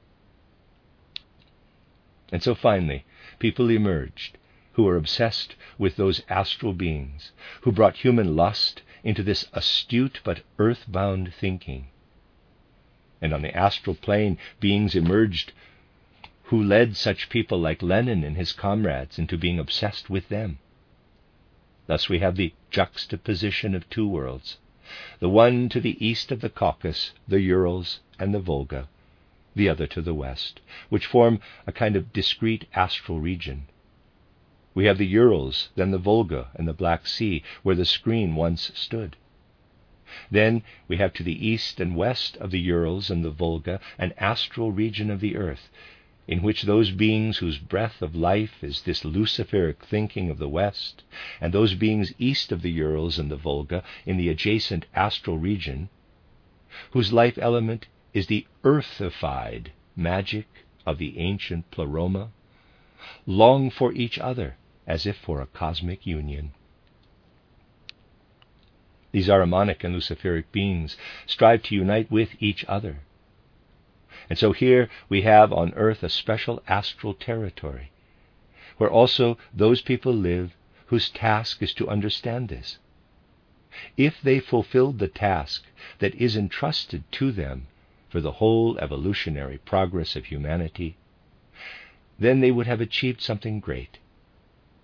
And 2.31 2.42
so 2.42 2.55
finally, 2.55 3.05
people 3.38 3.70
emerged 3.70 4.38
who 4.73 4.83
were 4.83 4.97
obsessed 4.97 5.55
with 5.79 5.97
those 5.97 6.23
astral 6.29 6.73
beings, 6.73 7.33
who 7.62 7.70
brought 7.70 7.99
human 7.99 8.35
lust 8.35 8.83
into 9.05 9.23
this 9.23 9.47
astute 9.53 10.20
but 10.25 10.42
earthbound 10.59 11.33
thinking. 11.33 11.87
And 13.23 13.33
on 13.33 13.42
the 13.42 13.57
astral 13.57 13.94
plane, 13.94 14.37
beings 14.61 14.94
emerged 14.94 15.53
who 16.44 16.62
led 16.62 16.97
such 16.97 17.29
people 17.31 17.59
like 17.59 17.83
Lenin 17.83 18.25
and 18.25 18.37
his 18.37 18.53
comrades 18.53 19.18
into 19.18 19.38
being 19.38 19.59
obsessed 19.59 20.11
with 20.11 20.29
them. 20.29 20.59
Thus 21.87 22.09
we 22.09 22.20
have 22.20 22.37
the 22.37 22.55
juxtaposition 22.70 23.75
of 23.75 23.90
two 23.90 24.09
worlds 24.09 24.57
the 25.18 25.29
one 25.29 25.68
to 25.68 25.81
the 25.81 26.03
east 26.03 26.33
of 26.33 26.40
the 26.40 26.49
Caucasus, 26.49 27.12
the 27.29 27.40
Urals, 27.42 28.01
and 28.18 28.33
the 28.33 28.38
Volga, 28.40 28.88
the 29.55 29.68
other 29.68 29.87
to 29.88 30.01
the 30.01 30.14
west, 30.14 30.61
which 30.88 31.05
form 31.05 31.40
a 31.66 31.73
kind 31.73 31.94
of 31.94 32.11
discrete 32.12 32.66
astral 32.75 33.20
region. 33.20 33.66
We 34.75 34.87
have 34.87 34.97
the 34.97 35.07
Urals, 35.07 35.68
then 35.75 35.90
the 35.90 35.99
Volga 35.99 36.49
and 36.55 36.66
the 36.66 36.73
Black 36.73 37.07
Sea, 37.07 37.42
where 37.62 37.77
the 37.77 37.85
screen 37.85 38.35
once 38.35 38.70
stood. 38.75 39.16
Then 40.31 40.62
we 40.88 40.97
have 40.97 41.12
to 41.14 41.23
the 41.23 41.47
east 41.47 41.81
and 41.81 41.97
west 41.97 42.38
of 42.38 42.51
the 42.51 42.61
Urals 42.61 43.11
and 43.11 43.23
the 43.23 43.31
Volga 43.31 43.79
an 43.99 44.14
astral 44.16 44.73
region 44.73 45.11
of 45.11 45.20
the 45.20 45.37
earth, 45.37 45.68
in 46.27 46.43
which 46.43 46.63
those 46.63 46.91
beings 46.91 47.39
whose 47.39 47.59
breath 47.59 48.01
of 48.01 48.15
life 48.15 48.65
is 48.65 48.83
this 48.83 49.05
luciferic 49.05 49.85
thinking 49.85 50.31
of 50.31 50.39
the 50.39 50.49
West, 50.49 51.03
and 51.41 51.53
those 51.53 51.75
beings 51.75 52.15
east 52.19 52.51
of 52.51 52.63
the 52.63 52.71
Urals 52.71 53.19
and 53.19 53.31
the 53.31 53.37
Volga 53.37 53.83
in 54.07 54.17
the 54.17 54.29
adjacent 54.31 54.87
astral 54.95 55.39
region, 55.39 55.89
whose 56.93 57.13
life 57.13 57.37
element 57.39 57.87
is 58.15 58.27
the 58.27 58.47
earthified 58.63 59.67
magic 59.95 60.47
of 60.87 60.99
the 60.99 61.19
ancient 61.19 61.71
pleroma, 61.71 62.31
long 63.27 63.69
for 63.71 63.93
each 63.93 64.19
other 64.19 64.57
as 64.87 65.07
if 65.07 65.17
for 65.17 65.41
a 65.41 65.47
cosmic 65.47 66.07
union. 66.07 66.53
These 69.13 69.29
Ahrimanic 69.29 69.85
and 69.85 69.95
Luciferic 69.95 70.51
beings 70.51 70.97
strive 71.27 71.63
to 71.65 71.75
unite 71.75 72.11
with 72.11 72.31
each 72.41 72.65
other 72.65 73.01
and 74.29 74.39
so 74.39 74.53
here 74.53 74.89
we 75.09 75.23
have 75.23 75.53
on 75.53 75.75
earth 75.75 76.03
a 76.03 76.09
special 76.09 76.63
astral 76.69 77.15
territory 77.15 77.91
where 78.77 78.91
also 78.91 79.39
those 79.53 79.81
people 79.81 80.13
live 80.13 80.55
whose 80.87 81.11
task 81.11 81.63
is 81.63 81.73
to 81.75 81.89
understand 81.89 82.49
this. 82.49 82.79
If 83.97 84.21
they 84.21 84.41
fulfilled 84.41 84.99
the 84.99 85.09
task 85.09 85.65
that 85.99 86.15
is 86.15 86.37
entrusted 86.37 87.05
to 87.13 87.33
them 87.33 87.67
for 88.09 88.21
the 88.21 88.33
whole 88.33 88.79
evolutionary 88.79 89.59
progress 89.59 90.15
of 90.17 90.27
humanity, 90.27 90.97
then 92.19 92.41
they 92.41 92.51
would 92.51 92.67
have 92.67 92.81
achieved 92.81 93.21
something 93.21 93.61
great. 93.61 93.99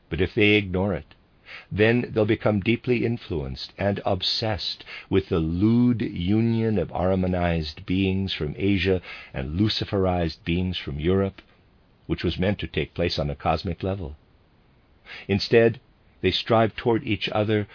But 0.09 0.21
if 0.21 0.35
they 0.35 0.55
ignore 0.55 0.95
it, 0.95 1.15
then 1.73 2.07
they'll 2.11 2.25
become 2.25 2.61
deeply 2.61 3.05
influenced 3.05 3.73
and 3.77 4.01
obsessed 4.07 4.85
with 5.09 5.29
the 5.29 5.41
lewd 5.41 6.01
union 6.01 6.79
of 6.79 6.93
Ahrimanized 6.93 7.85
beings 7.87 8.33
from 8.33 8.55
Asia 8.57 9.03
and 9.35 9.59
Luciferized 9.59 10.45
beings 10.45 10.79
from 10.79 11.01
Europe, 11.01 11.43
which 12.07 12.23
was 12.23 12.39
meant 12.39 12.61
to 12.61 12.69
take 12.69 12.95
place 12.95 13.19
on 13.19 13.29
a 13.29 13.35
cosmic 13.35 13.83
level. 13.83 14.17
Instead, 15.27 15.81
they 16.21 16.31
strive 16.31 16.77
toward 16.77 17.05
each 17.05 17.29
other 17.31 17.67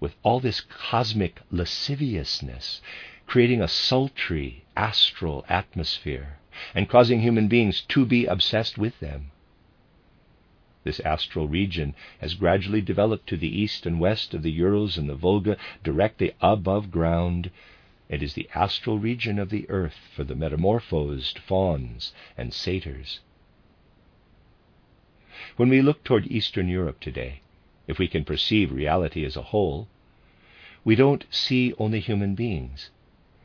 with 0.00 0.14
all 0.22 0.40
this 0.40 0.62
cosmic 0.62 1.40
lasciviousness, 1.50 2.80
creating 3.26 3.60
a 3.60 3.68
sultry 3.68 4.64
astral 4.74 5.44
atmosphere 5.50 6.38
and 6.74 6.88
causing 6.88 7.20
human 7.20 7.46
beings 7.46 7.82
to 7.82 8.06
be 8.06 8.24
obsessed 8.24 8.78
with 8.78 8.98
them. 9.00 9.30
This 10.84 11.00
astral 11.00 11.48
region 11.48 11.94
has 12.20 12.34
gradually 12.34 12.80
developed 12.80 13.26
to 13.28 13.36
the 13.36 13.60
east 13.60 13.84
and 13.84 13.98
west 13.98 14.32
of 14.32 14.42
the 14.42 14.52
Urals 14.52 14.96
and 14.96 15.08
the 15.08 15.14
Volga, 15.14 15.56
directly 15.82 16.32
above 16.40 16.90
ground, 16.90 17.50
and 18.08 18.22
is 18.22 18.34
the 18.34 18.48
astral 18.54 18.98
region 18.98 19.38
of 19.38 19.50
the 19.50 19.68
earth 19.68 19.98
for 20.14 20.24
the 20.24 20.34
metamorphosed 20.34 21.38
fauns 21.38 22.12
and 22.36 22.54
satyrs. 22.54 23.20
When 25.56 25.68
we 25.68 25.82
look 25.82 26.04
toward 26.04 26.30
Eastern 26.30 26.68
Europe 26.68 27.00
today, 27.00 27.42
if 27.86 27.98
we 27.98 28.06
can 28.06 28.24
perceive 28.24 28.70
reality 28.70 29.24
as 29.24 29.36
a 29.36 29.42
whole, 29.42 29.88
we 30.84 30.94
don't 30.94 31.26
see 31.30 31.74
only 31.78 32.00
human 32.00 32.34
beings. 32.34 32.90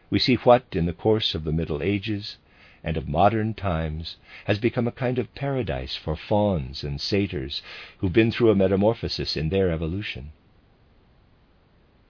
We 0.10 0.20
see 0.20 0.36
what, 0.36 0.66
in 0.74 0.86
the 0.86 0.94
course 0.94 1.34
of 1.34 1.44
the 1.44 1.52
Middle 1.52 1.82
Ages, 1.82 2.38
and 2.84 2.98
of 2.98 3.08
modern 3.08 3.54
times 3.54 4.18
has 4.46 4.60
become 4.60 4.88
a 4.88 4.92
kind 4.92 5.18
of 5.18 5.34
paradise 5.36 5.96
for 5.96 6.16
fauns 6.16 6.84
and 6.84 7.00
satyrs 7.00 7.62
who've 8.00 8.12
been 8.14 8.32
through 8.32 8.50
a 8.50 8.56
metamorphosis 8.56 9.38
in 9.38 9.50
their 9.50 9.72
evolution. 9.72 10.32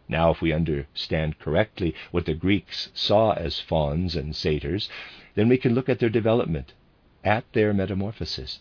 Now, 0.07 0.31
if 0.31 0.41
we 0.41 0.51
understand 0.51 1.39
correctly 1.39 1.95
what 2.11 2.25
the 2.25 2.33
Greeks 2.33 2.89
saw 2.93 3.33
as 3.33 3.59
fauns 3.59 4.15
and 4.15 4.35
satyrs, 4.35 4.89
then 5.35 5.47
we 5.47 5.57
can 5.57 5.73
look 5.73 5.87
at 5.87 5.99
their 5.99 6.09
development, 6.09 6.73
at 7.23 7.51
their 7.53 7.73
metamorphosis. 7.73 8.59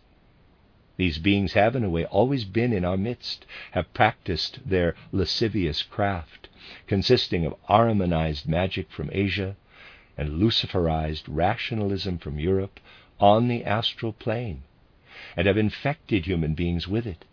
These 0.96 1.18
beings 1.18 1.54
have, 1.54 1.74
in 1.74 1.84
a 1.84 1.90
way, 1.90 2.04
always 2.04 2.44
been 2.44 2.72
in 2.72 2.84
our 2.84 2.96
midst, 2.96 3.46
have 3.72 3.92
practiced 3.94 4.60
their 4.68 4.94
lascivious 5.10 5.82
craft, 5.82 6.48
consisting 6.86 7.44
of 7.44 7.56
Ahrimanized 7.68 8.46
magic 8.46 8.90
from 8.90 9.10
Asia, 9.12 9.56
and 10.22 10.40
Luciferized 10.40 11.24
rationalism 11.26 12.16
from 12.16 12.38
Europe 12.38 12.78
on 13.18 13.48
the 13.48 13.64
astral 13.64 14.12
plane 14.12 14.62
and 15.36 15.48
have 15.48 15.56
infected 15.56 16.26
human 16.26 16.54
beings 16.54 16.86
with 16.86 17.08
it. 17.08 17.24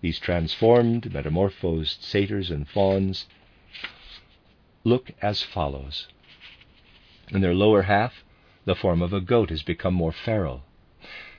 These 0.00 0.20
transformed, 0.20 1.12
metamorphosed 1.12 2.00
satyrs 2.00 2.52
and 2.52 2.68
fauns 2.68 3.26
look 4.84 5.10
as 5.20 5.42
follows. 5.42 6.06
In 7.32 7.40
their 7.40 7.52
lower 7.52 7.82
half, 7.82 8.22
the 8.64 8.76
form 8.76 9.02
of 9.02 9.12
a 9.12 9.20
goat 9.20 9.50
has 9.50 9.64
become 9.64 9.94
more 9.94 10.12
feral, 10.12 10.62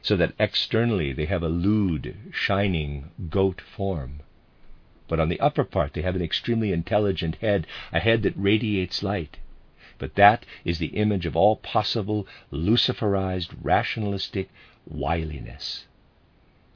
so 0.01 0.17
that 0.17 0.36
externally 0.38 1.13
they 1.13 1.25
have 1.25 1.43
a 1.43 1.47
lewd, 1.47 2.17
shining 2.34 3.12
goat 3.29 3.62
form. 3.62 4.19
But 5.08 5.21
on 5.21 5.29
the 5.29 5.39
upper 5.39 5.63
part, 5.63 5.93
they 5.93 6.01
have 6.01 6.17
an 6.17 6.21
extremely 6.21 6.73
intelligent 6.73 7.36
head, 7.36 7.65
a 7.93 8.01
head 8.01 8.23
that 8.23 8.34
radiates 8.36 9.03
light 9.03 9.38
but 10.04 10.16
that 10.16 10.46
is 10.66 10.80
the 10.80 10.98
image 10.98 11.26
of 11.26 11.34
all 11.34 11.56
possible 11.56 12.28
luciferized 12.52 13.52
rationalistic 13.62 14.50
wiliness. 14.86 15.86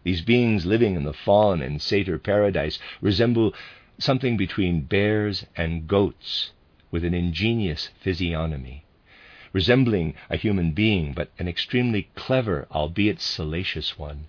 These 0.05 0.21
beings 0.21 0.65
living 0.65 0.95
in 0.95 1.03
the 1.03 1.11
faun 1.11 1.61
and 1.61 1.81
satyr 1.81 2.19
paradise 2.19 2.79
resemble 3.01 3.53
something 3.99 4.37
between 4.37 4.83
bears 4.83 5.45
and 5.57 5.89
goats 5.89 6.51
with 6.89 7.03
an 7.03 7.13
ingenious 7.13 7.89
physiognomy, 7.99 8.85
resembling 9.51 10.13
a 10.29 10.37
human 10.37 10.71
being, 10.71 11.11
but 11.11 11.29
an 11.37 11.49
extremely 11.49 12.07
clever, 12.15 12.65
albeit 12.71 13.19
salacious 13.19 13.99
one. 13.99 14.27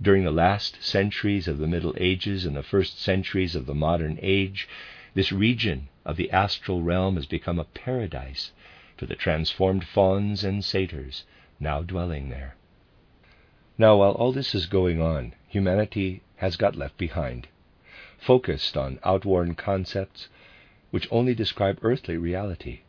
During 0.00 0.22
the 0.22 0.30
last 0.30 0.80
centuries 0.80 1.48
of 1.48 1.58
the 1.58 1.66
Middle 1.66 1.96
Ages 1.98 2.46
and 2.46 2.54
the 2.54 2.62
first 2.62 3.00
centuries 3.00 3.56
of 3.56 3.66
the 3.66 3.74
modern 3.74 4.20
age, 4.22 4.68
this 5.14 5.30
region 5.30 5.88
of 6.04 6.16
the 6.16 6.30
astral 6.30 6.82
realm 6.82 7.16
has 7.16 7.26
become 7.26 7.58
a 7.58 7.64
paradise 7.64 8.52
for 8.96 9.06
the 9.06 9.14
transformed 9.14 9.84
fauns 9.86 10.42
and 10.42 10.64
satyrs 10.64 11.24
now 11.60 11.82
dwelling 11.82 12.30
there. 12.30 12.56
Now, 13.76 13.96
while 13.98 14.12
all 14.12 14.32
this 14.32 14.54
is 14.54 14.66
going 14.66 15.02
on, 15.02 15.34
humanity 15.48 16.22
has 16.36 16.56
got 16.56 16.76
left 16.76 16.96
behind, 16.96 17.48
focused 18.18 18.76
on 18.76 18.98
outworn 19.04 19.54
concepts 19.54 20.28
which 20.90 21.08
only 21.10 21.34
describe 21.34 21.78
earthly 21.82 22.16
reality, 22.16 22.80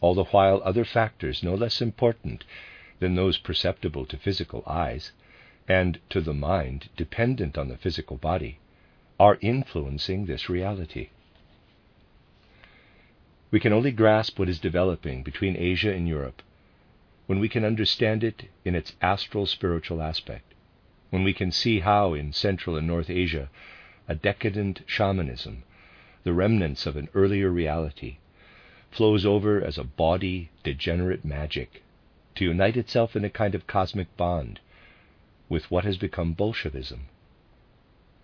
all 0.00 0.14
the 0.14 0.24
while 0.24 0.60
other 0.64 0.84
factors 0.84 1.42
no 1.42 1.54
less 1.54 1.80
important 1.80 2.44
than 2.98 3.14
those 3.14 3.38
perceptible 3.38 4.06
to 4.06 4.16
physical 4.16 4.62
eyes 4.66 5.12
and 5.68 5.98
to 6.08 6.20
the 6.20 6.34
mind 6.34 6.88
dependent 6.96 7.58
on 7.58 7.68
the 7.68 7.76
physical 7.76 8.16
body 8.16 8.58
are 9.18 9.38
influencing 9.40 10.26
this 10.26 10.48
reality. 10.48 11.08
We 13.52 13.60
can 13.60 13.74
only 13.74 13.92
grasp 13.92 14.38
what 14.38 14.48
is 14.48 14.58
developing 14.58 15.22
between 15.22 15.58
Asia 15.58 15.92
and 15.92 16.08
Europe 16.08 16.40
when 17.26 17.38
we 17.38 17.50
can 17.50 17.66
understand 17.66 18.24
it 18.24 18.48
in 18.64 18.74
its 18.74 18.96
astral 19.02 19.44
spiritual 19.44 20.00
aspect, 20.00 20.54
when 21.10 21.22
we 21.22 21.34
can 21.34 21.52
see 21.52 21.80
how 21.80 22.14
in 22.14 22.32
Central 22.32 22.76
and 22.76 22.86
North 22.86 23.10
Asia 23.10 23.50
a 24.08 24.14
decadent 24.14 24.80
shamanism, 24.86 25.64
the 26.24 26.32
remnants 26.32 26.86
of 26.86 26.96
an 26.96 27.10
earlier 27.14 27.50
reality, 27.50 28.16
flows 28.90 29.26
over 29.26 29.62
as 29.62 29.76
a 29.76 29.84
body 29.84 30.48
degenerate 30.62 31.22
magic 31.22 31.82
to 32.34 32.46
unite 32.46 32.78
itself 32.78 33.14
in 33.14 33.24
a 33.24 33.30
kind 33.30 33.54
of 33.54 33.66
cosmic 33.66 34.16
bond 34.16 34.60
with 35.50 35.70
what 35.70 35.84
has 35.84 35.98
become 35.98 36.32
Bolshevism. 36.32 37.06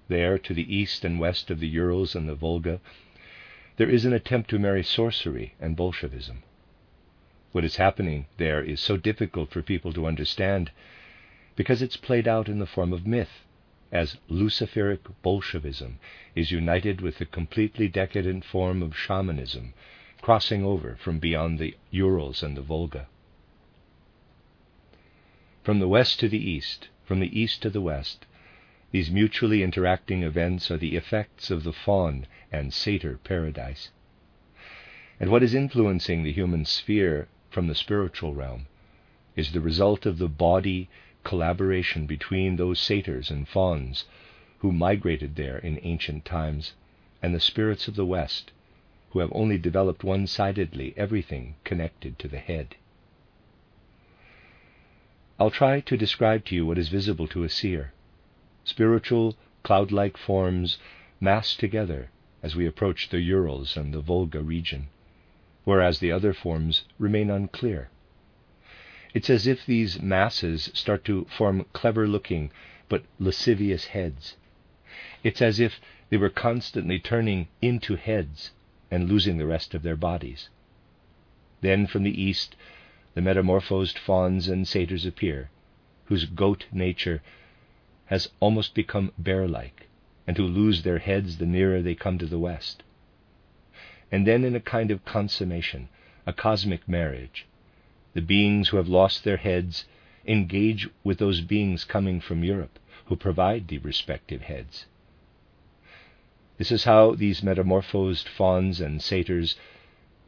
There, 0.08 0.38
to 0.38 0.54
the 0.54 0.74
east 0.74 1.04
and 1.04 1.20
west 1.20 1.50
of 1.50 1.60
the 1.60 1.68
Urals 1.68 2.14
and 2.14 2.26
the 2.26 2.34
Volga, 2.34 2.80
there 3.78 3.88
is 3.88 4.04
an 4.04 4.12
attempt 4.12 4.50
to 4.50 4.58
marry 4.58 4.82
sorcery 4.82 5.54
and 5.60 5.76
Bolshevism. 5.76 6.42
What 7.52 7.64
is 7.64 7.76
happening 7.76 8.26
there 8.36 8.60
is 8.60 8.80
so 8.80 8.96
difficult 8.96 9.52
for 9.52 9.62
people 9.62 9.92
to 9.92 10.06
understand 10.06 10.72
because 11.54 11.80
it's 11.80 11.96
played 11.96 12.26
out 12.26 12.48
in 12.48 12.58
the 12.58 12.66
form 12.66 12.92
of 12.92 13.06
myth, 13.06 13.44
as 13.92 14.18
Luciferic 14.28 15.00
Bolshevism 15.22 16.00
is 16.34 16.50
united 16.50 17.00
with 17.00 17.18
the 17.18 17.24
completely 17.24 17.88
decadent 17.88 18.44
form 18.44 18.82
of 18.82 18.96
shamanism, 18.96 19.72
crossing 20.20 20.64
over 20.64 20.96
from 20.96 21.20
beyond 21.20 21.60
the 21.60 21.76
Urals 21.92 22.42
and 22.42 22.56
the 22.56 22.62
Volga. 22.62 23.06
From 25.62 25.78
the 25.78 25.88
west 25.88 26.18
to 26.20 26.28
the 26.28 26.50
east, 26.50 26.88
from 27.04 27.20
the 27.20 27.40
east 27.40 27.62
to 27.62 27.70
the 27.70 27.80
west, 27.80 28.26
these 28.90 29.10
mutually 29.10 29.62
interacting 29.62 30.22
events 30.22 30.70
are 30.70 30.78
the 30.78 30.96
effects 30.96 31.50
of 31.50 31.62
the 31.62 31.72
faun 31.72 32.26
and 32.50 32.72
satyr 32.72 33.18
paradise. 33.22 33.90
And 35.20 35.30
what 35.30 35.42
is 35.42 35.54
influencing 35.54 36.22
the 36.22 36.32
human 36.32 36.64
sphere 36.64 37.28
from 37.50 37.66
the 37.66 37.74
spiritual 37.74 38.34
realm 38.34 38.66
is 39.36 39.52
the 39.52 39.60
result 39.60 40.06
of 40.06 40.18
the 40.18 40.28
body 40.28 40.88
collaboration 41.22 42.06
between 42.06 42.56
those 42.56 42.80
satyrs 42.80 43.30
and 43.30 43.46
fauns 43.46 44.06
who 44.60 44.72
migrated 44.72 45.36
there 45.36 45.58
in 45.58 45.78
ancient 45.82 46.24
times 46.24 46.72
and 47.22 47.34
the 47.34 47.40
spirits 47.40 47.88
of 47.88 47.94
the 47.94 48.06
West 48.06 48.52
who 49.10 49.18
have 49.18 49.32
only 49.34 49.58
developed 49.58 50.02
one 50.02 50.26
sidedly 50.26 50.94
everything 50.96 51.56
connected 51.64 52.18
to 52.18 52.28
the 52.28 52.38
head. 52.38 52.76
I'll 55.38 55.50
try 55.50 55.80
to 55.80 55.96
describe 55.96 56.46
to 56.46 56.54
you 56.54 56.64
what 56.64 56.78
is 56.78 56.88
visible 56.88 57.28
to 57.28 57.44
a 57.44 57.48
seer 57.50 57.92
spiritual, 58.68 59.36
cloud 59.62 59.90
like 59.90 60.16
forms 60.16 60.78
massed 61.20 61.58
together 61.58 62.10
as 62.42 62.54
we 62.54 62.66
approach 62.66 63.08
the 63.08 63.20
Urals 63.20 63.76
and 63.76 63.92
the 63.92 64.00
Volga 64.00 64.40
region, 64.40 64.88
whereas 65.64 65.98
the 65.98 66.12
other 66.12 66.32
forms 66.32 66.84
remain 66.98 67.30
unclear. 67.30 67.88
It's 69.14 69.30
as 69.30 69.46
if 69.46 69.64
these 69.64 70.00
masses 70.00 70.70
start 70.74 71.04
to 71.06 71.24
form 71.24 71.64
clever 71.72 72.06
looking 72.06 72.50
but 72.88 73.04
lascivious 73.18 73.86
heads. 73.86 74.36
It's 75.24 75.42
as 75.42 75.58
if 75.58 75.80
they 76.10 76.16
were 76.16 76.30
constantly 76.30 76.98
turning 76.98 77.48
into 77.60 77.96
heads 77.96 78.52
and 78.90 79.08
losing 79.08 79.38
the 79.38 79.46
rest 79.46 79.74
of 79.74 79.82
their 79.82 79.96
bodies. 79.96 80.48
Then 81.60 81.86
from 81.86 82.02
the 82.02 82.22
east, 82.22 82.54
the 83.14 83.22
metamorphosed 83.22 83.98
fauns 83.98 84.46
and 84.46 84.68
satyrs 84.68 85.04
appear, 85.04 85.50
whose 86.04 86.24
goat 86.26 86.66
nature 86.70 87.20
has 88.08 88.28
almost 88.40 88.74
become 88.74 89.12
bear 89.16 89.46
like, 89.46 89.86
and 90.26 90.36
who 90.36 90.44
lose 90.44 90.82
their 90.82 90.98
heads 90.98 91.38
the 91.38 91.46
nearer 91.46 91.80
they 91.80 91.94
come 91.94 92.18
to 92.18 92.26
the 92.26 92.38
west. 92.38 92.82
And 94.10 94.26
then, 94.26 94.44
in 94.44 94.54
a 94.54 94.60
kind 94.60 94.90
of 94.90 95.04
consummation, 95.04 95.88
a 96.26 96.32
cosmic 96.32 96.88
marriage, 96.88 97.46
the 98.14 98.22
beings 98.22 98.68
who 98.68 98.78
have 98.78 98.88
lost 98.88 99.24
their 99.24 99.36
heads 99.36 99.84
engage 100.26 100.88
with 101.04 101.18
those 101.18 101.40
beings 101.40 101.84
coming 101.84 102.20
from 102.20 102.44
Europe 102.44 102.78
who 103.06 103.16
provide 103.16 103.68
the 103.68 103.78
respective 103.78 104.42
heads. 104.42 104.86
This 106.56 106.72
is 106.72 106.84
how 106.84 107.14
these 107.14 107.42
metamorphosed 107.42 108.28
fauns 108.28 108.80
and 108.80 109.00
satyrs 109.00 109.56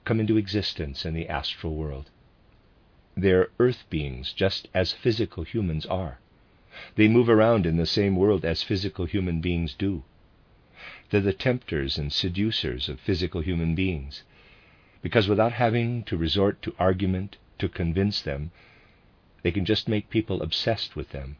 come 0.04 0.20
into 0.20 0.36
existence 0.36 1.04
in 1.04 1.14
the 1.14 1.28
astral 1.28 1.74
world. 1.74 2.10
They're 3.16 3.48
earth 3.58 3.84
beings, 3.90 4.32
just 4.32 4.68
as 4.72 4.92
physical 4.92 5.44
humans 5.44 5.84
are. 5.86 6.20
They 6.94 7.08
move 7.08 7.28
around 7.28 7.66
in 7.66 7.78
the 7.78 7.84
same 7.84 8.14
world 8.14 8.44
as 8.44 8.62
physical 8.62 9.04
human 9.04 9.40
beings 9.40 9.74
do. 9.74 10.04
They're 11.10 11.20
the 11.20 11.32
tempters 11.32 11.98
and 11.98 12.12
seducers 12.12 12.88
of 12.88 13.00
physical 13.00 13.40
human 13.40 13.74
beings, 13.74 14.22
because 15.02 15.26
without 15.26 15.50
having 15.54 16.04
to 16.04 16.16
resort 16.16 16.62
to 16.62 16.74
argument 16.78 17.38
to 17.58 17.68
convince 17.68 18.22
them, 18.22 18.52
they 19.42 19.50
can 19.50 19.64
just 19.64 19.88
make 19.88 20.10
people 20.10 20.42
obsessed 20.42 20.94
with 20.94 21.10
them. 21.10 21.38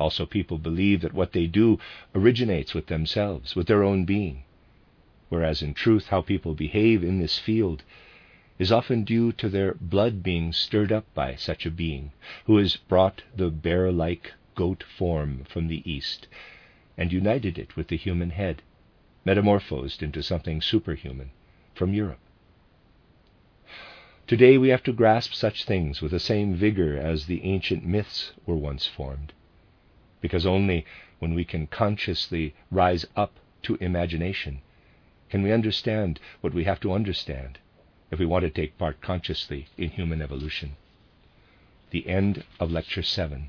Also, 0.00 0.26
people 0.26 0.58
believe 0.58 1.00
that 1.02 1.14
what 1.14 1.30
they 1.32 1.46
do 1.46 1.78
originates 2.12 2.74
with 2.74 2.88
themselves, 2.88 3.54
with 3.54 3.68
their 3.68 3.84
own 3.84 4.04
being, 4.04 4.42
whereas 5.28 5.62
in 5.62 5.74
truth, 5.74 6.08
how 6.08 6.22
people 6.22 6.54
behave 6.56 7.04
in 7.04 7.20
this 7.20 7.38
field 7.38 7.84
is 8.58 8.70
often 8.70 9.02
due 9.02 9.32
to 9.32 9.48
their 9.48 9.74
blood 9.74 10.22
being 10.22 10.52
stirred 10.52 10.92
up 10.92 11.06
by 11.14 11.34
such 11.34 11.64
a 11.64 11.70
being 11.70 12.12
who 12.44 12.58
has 12.58 12.76
brought 12.76 13.22
the 13.34 13.50
bear 13.50 13.90
like 13.90 14.32
goat 14.54 14.82
form 14.82 15.42
from 15.44 15.68
the 15.68 15.82
east 15.90 16.28
and 16.98 17.10
united 17.12 17.58
it 17.58 17.74
with 17.76 17.88
the 17.88 17.96
human 17.96 18.28
head, 18.30 18.60
metamorphosed 19.24 20.02
into 20.02 20.22
something 20.22 20.60
superhuman 20.60 21.30
from 21.74 21.94
Europe. 21.94 22.18
Today 24.26 24.58
we 24.58 24.68
have 24.68 24.82
to 24.84 24.92
grasp 24.92 25.32
such 25.32 25.64
things 25.64 26.02
with 26.02 26.10
the 26.10 26.20
same 26.20 26.54
vigor 26.54 26.96
as 26.98 27.26
the 27.26 27.42
ancient 27.44 27.84
myths 27.84 28.32
were 28.46 28.56
once 28.56 28.86
formed 28.86 29.32
because 30.20 30.46
only 30.46 30.84
when 31.18 31.34
we 31.34 31.44
can 31.44 31.66
consciously 31.66 32.54
rise 32.70 33.06
up 33.16 33.32
to 33.62 33.76
imagination 33.76 34.60
can 35.30 35.42
we 35.42 35.52
understand 35.52 36.20
what 36.42 36.54
we 36.54 36.64
have 36.64 36.80
to 36.80 36.92
understand 36.92 37.58
if 38.12 38.18
we 38.18 38.26
want 38.26 38.44
to 38.44 38.50
take 38.50 38.78
part 38.78 39.00
consciously 39.00 39.66
in 39.78 39.88
human 39.88 40.22
evolution. 40.22 40.76
The 41.90 42.06
end 42.06 42.44
of 42.60 42.70
Lecture 42.70 43.02
7. 43.02 43.48